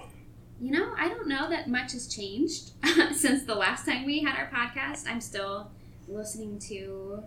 [0.60, 2.72] You know, I don't know that much has changed
[3.14, 5.04] since the last time we had our podcast.
[5.08, 5.70] I'm still
[6.08, 7.22] listening to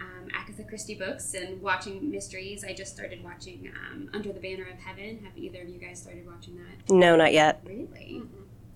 [0.00, 2.64] um, Agatha Christie books and watching mysteries.
[2.64, 5.20] I just started watching um, Under the Banner of Heaven.
[5.24, 6.92] Have either of you guys started watching that?
[6.92, 7.60] No, not yet.
[7.64, 8.22] Really?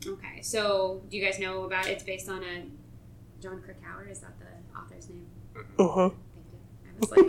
[0.07, 0.43] Okay.
[0.43, 1.93] So, do you guys know about it?
[1.93, 2.65] it's based on a
[3.41, 4.09] Jon Krakauer?
[4.11, 5.27] Is that the author's name?
[5.79, 6.17] Mm-hmm.
[7.03, 7.27] Was like,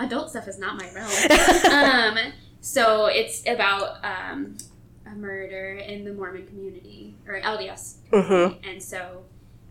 [0.00, 2.18] adult stuff is not my realm.
[2.18, 4.56] um, so it's about um,
[5.06, 8.68] a murder in the Mormon community or LDS, Mm-hmm.
[8.68, 9.22] and so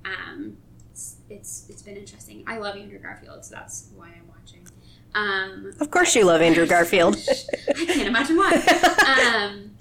[0.05, 0.57] um,
[0.91, 2.43] it's, it's it's been interesting.
[2.47, 4.67] I love Andrew Garfield, so that's why I'm watching.
[5.15, 7.15] Um, Of course, you love Andrew Garfield.
[7.69, 8.51] I can't imagine why.
[9.45, 9.71] um,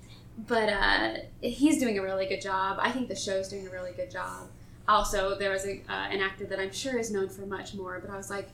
[0.46, 2.78] but uh, he's doing a really good job.
[2.80, 4.48] I think the show's doing a really good job.
[4.88, 8.00] Also, there was a, uh, an actor that I'm sure is known for much more,
[8.00, 8.48] but I was like,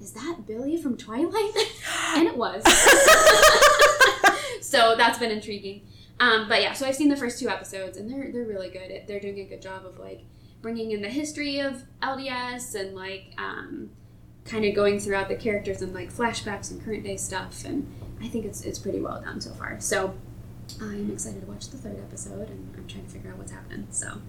[0.00, 1.56] is that Billy from Twilight?
[2.14, 2.62] and it was.
[4.60, 5.86] so that's been intriguing.
[6.18, 9.02] Um, but yeah, so I've seen the first two episodes, and they're they're really good.
[9.06, 10.22] They're doing a good job of like
[10.62, 13.90] bringing in the history of LDS and like um,
[14.44, 17.64] kind of going throughout the characters and like flashbacks and current day stuff.
[17.64, 17.86] And
[18.20, 19.78] I think it's it's pretty well done so far.
[19.80, 20.14] So
[20.80, 23.86] I'm excited to watch the third episode, and I'm trying to figure out what's happening.
[23.90, 24.20] So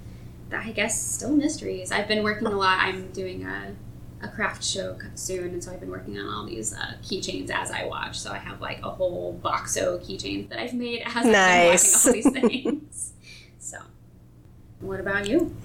[0.49, 1.91] that I guess still mysteries.
[1.91, 2.79] I've been working a lot.
[2.79, 3.75] I'm doing a
[4.21, 7.71] a craft show soon, and so I've been working on all these uh, keychains as
[7.71, 8.17] I watch.
[8.19, 12.07] So I have like a whole boxo keychains that I've made as Nice.
[12.07, 13.13] I've been watching all these things.
[13.59, 13.77] so,
[14.79, 15.55] what about you?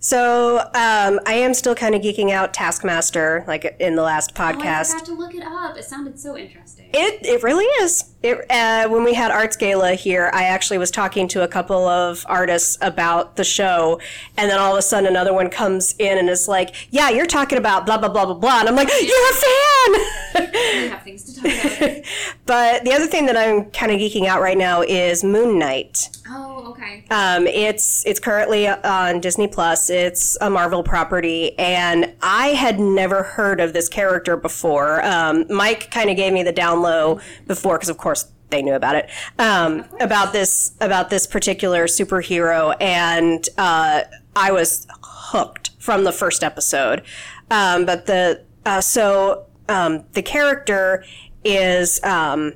[0.00, 4.42] So um, I am still kind of geeking out Taskmaster, like in the last Oh,
[4.44, 4.90] I podcast.
[4.92, 5.76] forgot to look it up.
[5.76, 6.90] It sounded so interesting.
[6.92, 8.13] It it really is.
[8.24, 11.86] It uh, when we had Arts Gala here, I actually was talking to a couple
[11.86, 14.00] of artists about the show,
[14.38, 17.26] and then all of a sudden another one comes in and is like, "Yeah, you're
[17.26, 21.02] talking about blah blah blah blah blah," and I'm like, "You're a fan." we have
[21.02, 22.04] things to talk about.
[22.46, 26.08] but the other thing that I'm kind of geeking out right now is Moon Knight.
[26.30, 27.04] oh, okay.
[27.10, 29.90] Um, it's it's currently on Disney Plus.
[29.90, 35.04] It's a Marvel property, and I had never heard of this character before.
[35.04, 38.13] Um, Mike kind of gave me the down low before, because of course
[38.50, 44.02] they knew about it um, about this about this particular superhero, and uh,
[44.36, 47.02] I was hooked from the first episode.
[47.50, 51.04] Um, but the uh, so um, the character
[51.44, 52.54] is um,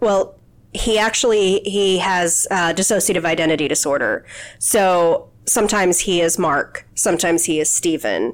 [0.00, 0.38] well
[0.72, 4.24] he actually he has uh, dissociative identity disorder.
[4.58, 8.32] So sometimes he is marc sometimes he is steven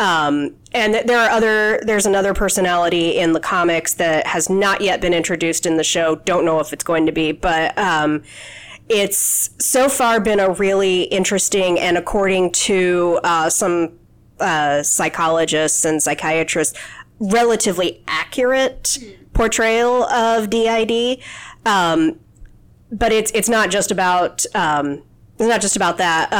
[0.00, 5.00] um, and there are other there's another personality in the comics that has not yet
[5.00, 8.22] been introduced in the show don't know if it's going to be but um,
[8.88, 13.98] it's so far been a really interesting and according to uh, some
[14.40, 16.78] uh, psychologists and psychiatrists
[17.20, 18.98] relatively accurate
[19.32, 21.20] portrayal of DID.
[21.66, 22.18] Um,
[22.90, 25.02] but it's it's not just about um,
[25.38, 26.32] it's not just about that.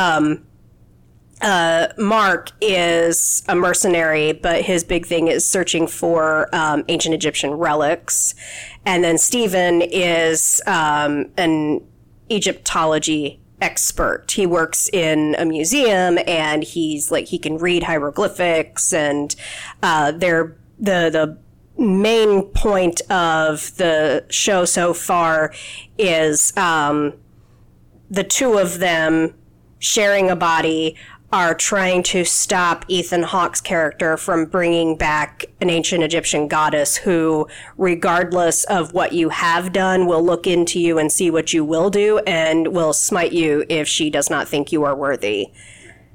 [1.41, 7.53] Uh, Marc is a mercenary, but his big thing is searching for um, ancient Egyptian
[7.53, 8.35] relics,
[8.85, 11.81] and then Steven is um, an
[12.31, 14.31] Egyptology expert.
[14.31, 19.35] He works in a museum, and he's like he can read hieroglyphics, and
[19.83, 21.39] uh, they're the the
[21.81, 25.55] main point of the show so far
[25.97, 27.15] is um,
[28.11, 29.35] the two of them
[29.79, 30.97] sharing a body
[31.31, 37.47] are trying to stop Ethan Hawke's character from bringing back an ancient Egyptian goddess who,
[37.77, 41.91] regardless of what you have done, will look into you and see what you will
[41.91, 45.49] do and will smite you if she does not think you are worthy.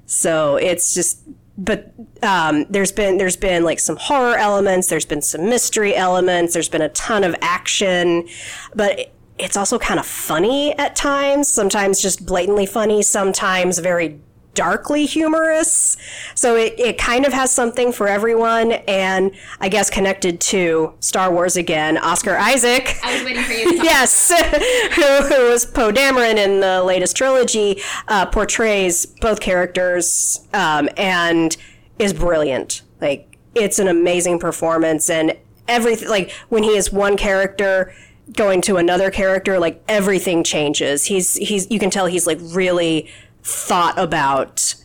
[0.08, 1.22] So it's just,
[1.60, 1.94] but
[2.24, 6.70] um, there's been there's been like some horror elements, there's been some mystery elements, there's
[6.70, 8.28] been a ton of action,
[8.76, 11.48] but it's also kind of funny at times.
[11.48, 14.20] Sometimes just blatantly funny, sometimes very
[14.54, 15.98] darkly humorous.
[16.36, 18.74] So it, it kind of has something for everyone.
[18.88, 22.98] And I guess connected to Star Wars again, Oscar Isaac.
[23.04, 24.32] I was waiting for you yes,
[24.96, 31.58] who, who was Poe Dameron in the latest trilogy, uh, portrays both characters um, and
[32.00, 32.82] is brilliant.
[33.02, 35.10] Like, it's an amazing performance.
[35.10, 35.38] And
[35.68, 37.94] everything, like, when he is one character,
[38.32, 43.12] going to another character like everything changes he's he's you can tell he's like really
[43.44, 44.76] thought about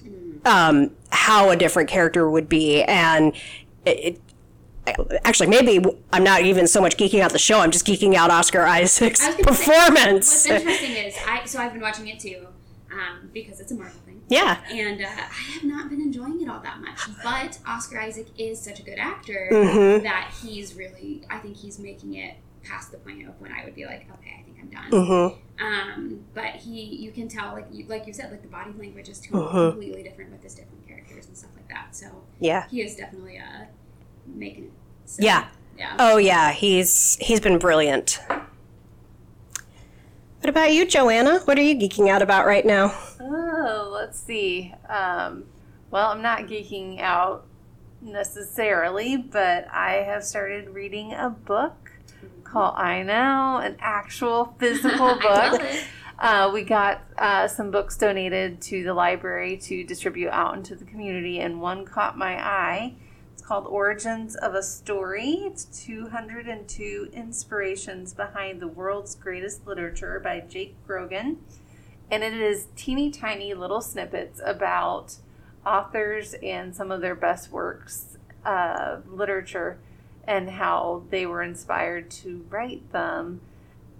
[0.44, 3.34] um, how a different character would be and
[3.86, 4.20] it,
[4.86, 8.14] it actually maybe i'm not even so much geeking out the show i'm just geeking
[8.14, 12.18] out oscar isaac's I say, performance What's interesting is, I so I've been watching it
[12.18, 12.46] too,
[12.90, 14.22] um, because it's a Marvel thing.
[14.28, 16.98] yeah and uh, I have not been enjoying it all that much.
[17.22, 20.04] But Oscar Isaac is such a good actor Mm-hmm.
[20.04, 22.34] that he's really, I think he's making it
[22.68, 25.06] past the point of when I would be like, okay, I think I'm done.
[25.30, 28.72] hmm Um, but he, you can tell, like you, like you said, like the body
[28.78, 29.70] language is Mhm.
[29.72, 31.94] completely different with his different characters and stuff like that.
[31.96, 32.06] So
[32.40, 33.64] yeah he is definitely uh,
[34.26, 34.72] making it.
[35.06, 35.48] So, Yeah.
[35.76, 35.96] yeah.
[35.98, 38.20] oh yeah he's he's been brilliant
[40.40, 44.72] what about you joanna what are you geeking out about right now Oh, let's see.
[44.88, 45.44] Um,
[45.90, 47.44] well, I'm not geeking out
[48.00, 51.87] necessarily, but I have started reading a book
[52.50, 55.62] called I Know, an actual physical book.
[56.18, 60.84] Uh, we got uh, some books donated to the library to distribute out into the
[60.84, 62.94] community, and one caught my eye.
[63.32, 65.42] It's called Origins of a Story.
[65.44, 71.38] It's 202 inspirations behind the world's greatest literature by Jake Grogan.
[72.10, 75.16] And it is teeny tiny little snippets about
[75.64, 79.78] authors and some of their best works of literature
[80.28, 83.40] and how they were inspired to write them.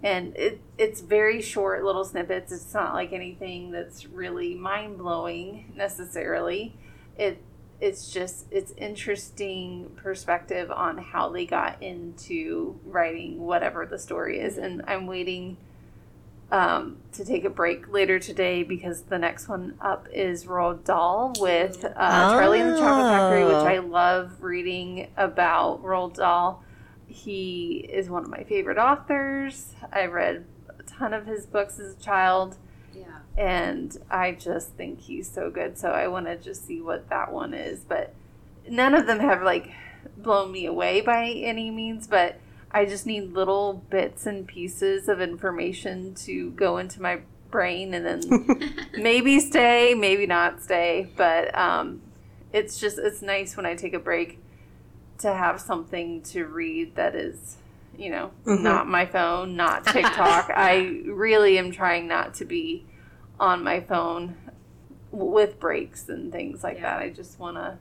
[0.02, 2.52] And it, it's very short little snippets.
[2.52, 6.76] It's not like anything that's really mind blowing necessarily.
[7.16, 7.42] It
[7.80, 14.58] it's just it's interesting perspective on how they got into writing whatever the story is.
[14.58, 15.56] And I'm waiting
[16.51, 21.34] um, to take a break later today because the next one up is Roald Dahl
[21.40, 26.62] with uh, Charlie and the Chocolate Factory, which I love reading about Roald Dahl.
[27.07, 29.74] He is one of my favorite authors.
[29.92, 30.44] I read
[30.78, 32.57] a ton of his books as a child,
[32.94, 33.05] Yeah.
[33.36, 35.76] and I just think he's so good.
[35.78, 37.80] So I want to just see what that one is.
[37.80, 38.14] But
[38.68, 39.70] none of them have like
[40.16, 42.38] blown me away by any means, but
[42.70, 48.04] I just need little bits and pieces of information to go into my brain and
[48.04, 51.10] then maybe stay, maybe not stay.
[51.16, 52.02] But um,
[52.52, 54.38] it's just, it's nice when I take a break
[55.18, 57.56] to have something to read that is,
[57.96, 58.62] you know, Mhm.
[58.62, 60.50] not my phone, not TikTok.
[60.54, 62.84] I really am trying not to be
[63.40, 64.36] on my phone
[65.10, 66.82] with breaks and things like Yeah.
[66.98, 66.98] that.
[67.00, 67.78] I just want to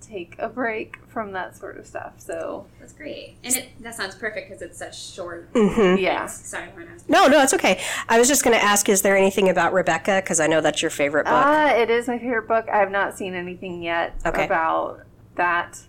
[0.00, 2.12] take a break from that sort of stuff.
[2.18, 3.36] So, That's great.
[3.42, 5.52] And it that sounds perfect because it's such short.
[5.52, 6.00] Mhm.
[6.00, 6.26] yeah.
[6.26, 6.86] Sorry, Lauren.
[6.90, 7.80] I was- No, no, it's okay.
[8.08, 10.20] I was just going to ask is there anything about Rebecca?
[10.22, 11.34] Because I know that's your favorite book.
[11.44, 12.68] Uh, it is my favorite book.
[12.72, 14.44] I have not seen anything yet Okay.
[14.44, 15.00] about
[15.34, 15.80] that,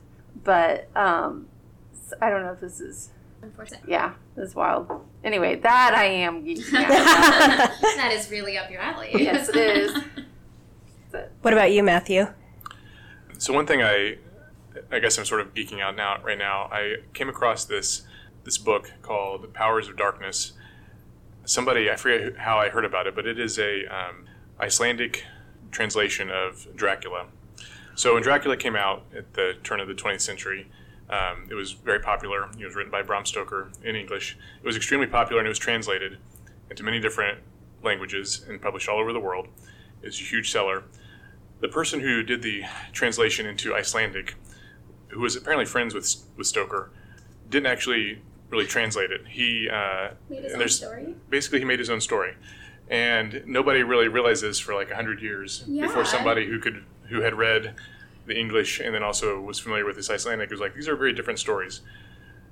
[0.44, 1.48] but um,
[1.94, 3.10] s- I don't know if this is.
[3.44, 3.92] Unfortunately.
[3.92, 4.90] Yeah, this is wild.
[5.24, 6.90] Anyway, that I am geeking out.
[7.98, 9.12] that is really up your alley.
[9.14, 10.04] Yes, it is.
[11.44, 12.26] what about you, Matthew?
[13.38, 14.18] So one thing I,
[14.92, 16.70] I guess I'm sort of geeking out now right now.
[16.72, 18.04] I came across this
[18.44, 20.54] this book called The Powers of Darkness.
[21.46, 24.26] Somebody I forget how I heard about it, but it is a um,
[24.60, 25.26] Icelandic
[25.72, 27.28] translation of Dracula.
[27.96, 30.68] So when Dracula came out at the turn of the 20th century,
[31.10, 32.50] um, it was very popular.
[32.58, 34.38] It was written by Bram Stoker in English.
[34.62, 36.18] It was extremely popular and it was translated
[36.70, 37.40] into many different
[37.84, 39.48] languages and published all over the world.
[40.02, 40.84] It was a huge seller
[41.60, 42.64] the person who did the
[42.94, 44.36] translation into Icelandic,
[45.10, 46.90] who was apparently friends with with Stoker,
[47.50, 49.22] didn't actually really translate it.
[49.28, 51.16] He uh, Made his own story.
[51.30, 52.36] basically he made his own story,
[52.90, 55.88] and nobody really realized this for like hundred years Yeah.
[55.88, 57.76] before somebody who could who had read
[58.28, 61.14] the English and then also was familiar with this Icelandic was like these are very
[61.14, 61.82] different stories.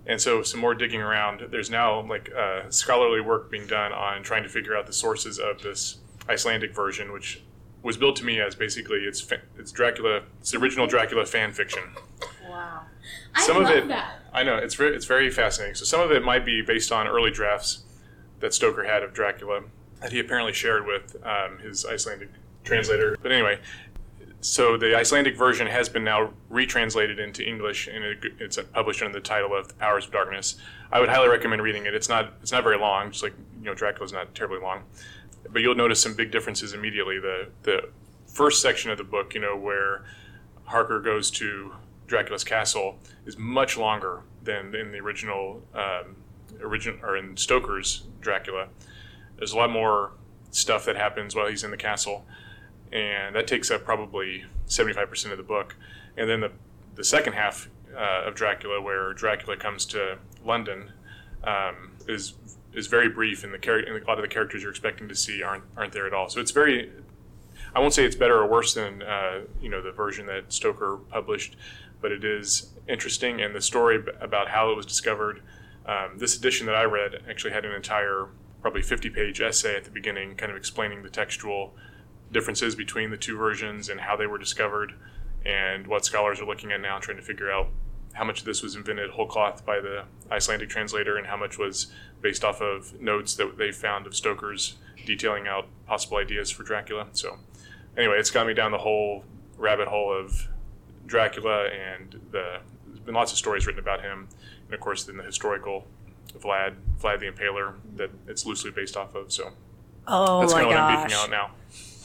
[0.10, 1.48] And so, some more digging around.
[1.52, 5.38] There's now like uh, scholarly work being done on trying to figure out the sources
[5.38, 5.98] of this
[6.30, 7.42] Icelandic version, which
[7.84, 9.28] was billed to me as basically it's
[9.58, 11.84] it's Dracula, it's the original Dracula fan fiction.
[13.38, 14.20] Some of it- that.
[14.34, 15.76] I know it's very it's very fascinating.
[15.76, 17.84] So some of it might be based on early drafts
[18.40, 19.64] that Stoker had of Dracula
[20.02, 22.30] that he apparently shared with um, his Icelandic
[22.64, 23.18] translator.
[23.22, 23.60] But anyway,
[24.42, 29.14] so the Icelandic version has been now retranslated into English and it, it's published under
[29.14, 30.58] the title of The Powers of Darkness.
[30.92, 31.96] I would highly recommend reading it.
[31.96, 34.84] It's not it's not very long, just like you know Dracula's not terribly long,
[35.52, 37.20] but you'll notice some big differences immediately.
[37.20, 37.90] The the
[38.28, 40.04] first section of the book, you know, where
[40.66, 41.74] Harker goes to
[42.08, 46.16] Dracula's castle is much longer than in the original, um,
[46.62, 48.70] or in Stoker's Dracula.
[49.38, 50.12] There's a lot more
[50.52, 52.26] stuff that happens while he's in the castle,
[52.92, 55.76] and that takes up probably 75% of the book.
[56.16, 56.52] And then the
[56.96, 60.92] the second half uh, of Dracula, where Dracula comes to London,
[61.44, 62.34] um, is
[62.74, 65.16] is very brief, and the char- and a lot of the characters you're expecting to
[65.16, 66.30] see aren't aren't there at all.
[66.30, 66.92] So it's very
[67.76, 70.98] I won't say it's better or worse than uh, you know the version that Stoker
[71.10, 71.56] published,
[72.02, 73.42] but it is interesting.
[73.42, 75.42] And the story about how it was discovered.
[75.86, 78.28] Um, this edition that I read actually had an entire,
[78.62, 81.74] probably 50-page essay at the beginning, kind of explaining the textual
[82.32, 84.94] differences between the two versions and how they were discovered,
[85.46, 87.70] and what scholars are looking at now, trying to figure out
[88.14, 91.58] how much of this was invented whole cloth by the Icelandic translator, and how much
[91.58, 91.88] was
[92.22, 94.76] based off of notes that they found of Stoker's
[95.06, 97.08] detailing out possible ideas for Dracula.
[97.14, 97.38] So
[97.96, 99.24] anyway, it's got me down the whole
[99.58, 100.48] rabbit hole of
[101.08, 104.28] Dracula, and the, there's been lots of stories written about him,
[104.66, 105.88] and of course, then the historical
[106.38, 109.32] Vlad, Vlad the Impaler, that it's loosely based off of.
[109.32, 109.52] So
[110.08, 111.14] Oh that's my kind of what I'm gosh.
[111.24, 111.52] out now.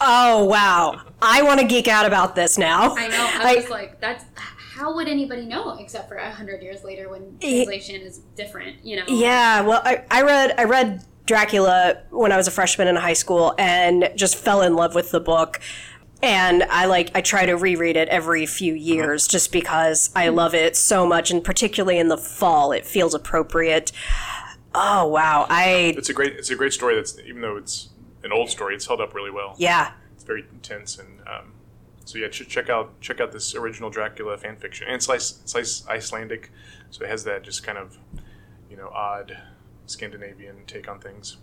[0.00, 1.00] Oh wow.
[1.20, 2.94] I want to geek out about this now.
[2.96, 3.30] I know.
[3.32, 7.36] I was like, that's how would anybody know except for a hundred years later when
[7.40, 8.84] Ye- translation is different?
[8.84, 9.04] You know.
[9.08, 13.12] Yeah, well, I, I read I read Dracula when I was a freshman in high
[13.12, 15.60] school and just fell in love with the book.
[16.22, 20.54] And I like I try to reread it every few years just because I love
[20.54, 23.92] it so much, and particularly in the fall, it feels appropriate.
[24.74, 26.94] Oh wow, I It's a great it's a great story.
[26.94, 27.90] That's even though it's
[28.22, 29.54] an old story, it's held up really well.
[29.58, 29.92] yeah.
[30.14, 31.20] It's very intense and.
[31.26, 31.52] Um,
[32.04, 35.88] so yeah, ch- check out check out this original Dracula fan fiction, and it's, it's
[35.88, 36.50] Icelandic,
[36.90, 37.96] so it has that just kind of,
[38.68, 39.38] you know, odd
[39.86, 41.36] Scandinavian take on things.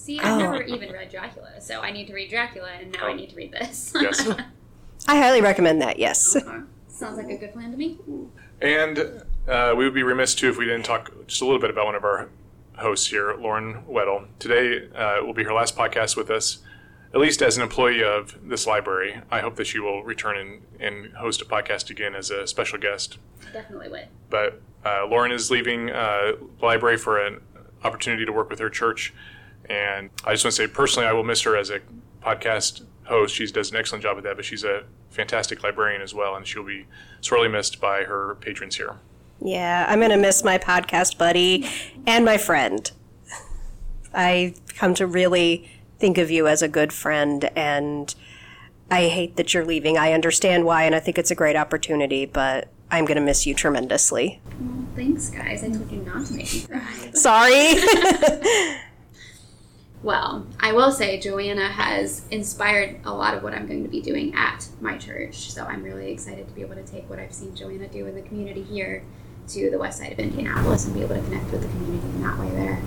[0.00, 0.38] See, I've Oh.
[0.38, 3.14] never even read Dracula, so I need to read Dracula, and now I Oh.
[3.14, 3.92] need to read this.
[4.00, 4.26] Yes.
[5.06, 5.98] I highly recommend that.
[5.98, 6.36] Yes.
[6.88, 7.98] Sounds like a good plan to me.
[8.62, 11.68] And uh, we would be remiss too if we didn't talk just a little bit
[11.70, 12.28] about one of our
[12.76, 14.26] hosts here, Lauren Weddle.
[14.38, 16.58] Today uh, will be her last podcast with us,
[17.12, 19.20] at least as an employee of this library.
[19.30, 22.78] I hope that she will return and, and host a podcast again as a special
[22.78, 23.18] guest.
[23.52, 24.08] Definitely would.
[24.30, 27.40] But uh, Lauren is leaving uh, the library for an
[27.84, 29.12] opportunity to work with her church.
[29.70, 31.80] And I just want to say personally, I will miss her as a
[32.22, 33.36] podcast host.
[33.36, 36.46] She does an excellent job at that, but she's a fantastic librarian as well, and
[36.46, 36.86] she'll be
[37.20, 38.96] sorely missed by her patrons here.
[39.40, 41.68] Yeah, I'm gonna miss my podcast buddy
[42.04, 42.90] and my friend.
[44.12, 48.12] I come to really think of you as a good friend, and
[48.90, 49.96] I hate that you're leaving.
[49.96, 53.54] I understand why, and I think it's a great opportunity, but I'm gonna miss you
[53.54, 54.40] tremendously.
[54.60, 55.62] Well, thanks, guys.
[55.62, 57.10] I told you not to make me cry.
[57.14, 57.76] Sorry.
[60.02, 64.00] Well, I will say Joanna has inspired a lot of what I'm going to be
[64.00, 65.52] doing at my church.
[65.52, 68.14] So I'm really excited to be able to take what I've seen Joanna do in
[68.14, 69.04] the community here
[69.48, 72.22] to the west side of Indianapolis and be able to connect with the community in
[72.22, 72.82] that way there.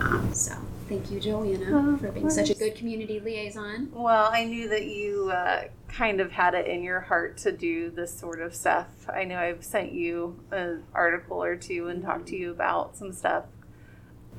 [0.00, 0.54] Um, so
[0.88, 3.90] thank you, Joanna, Oh, for being such a good community liaison.
[3.92, 7.90] Well, I knew that you uh, kind of had it in your heart to do
[7.90, 8.86] this sort of stuff.
[9.12, 13.12] I know I've sent you an article or two and talked to you about some
[13.12, 13.44] stuff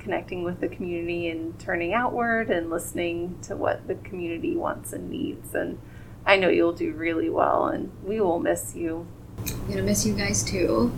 [0.06, 5.10] connecting with the community and turning outward and listening to what the community wants and
[5.10, 5.52] needs.
[5.52, 5.80] And
[6.24, 9.04] I know you'll do really well, and we will miss you.
[9.38, 10.92] I'm going to miss you guys too.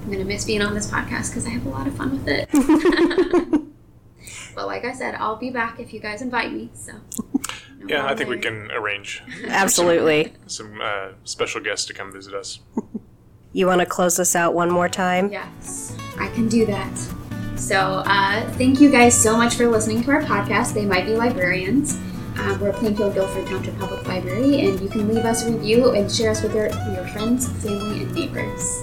[0.00, 2.12] I'm going to miss being on this podcast because I have a lot of fun
[2.12, 2.48] with it.
[4.54, 6.70] but like I said, I'll be back if you guys invite me.
[6.72, 6.92] So,
[7.80, 10.34] no Yeah, I think we can arrange Absolutely.
[10.46, 12.60] some uh, special guests to come visit us.
[13.52, 15.32] You want to close us out one more time?
[15.32, 17.15] Yes, I can do that.
[17.56, 20.74] So, uh, thank you guys so much for listening to our podcast.
[20.74, 21.94] They might be librarians.
[22.38, 26.12] Um, we're Plainfield Guilford County Public Library, and you can leave us a review and
[26.12, 28.82] share us with your, your friends, family, and neighbors.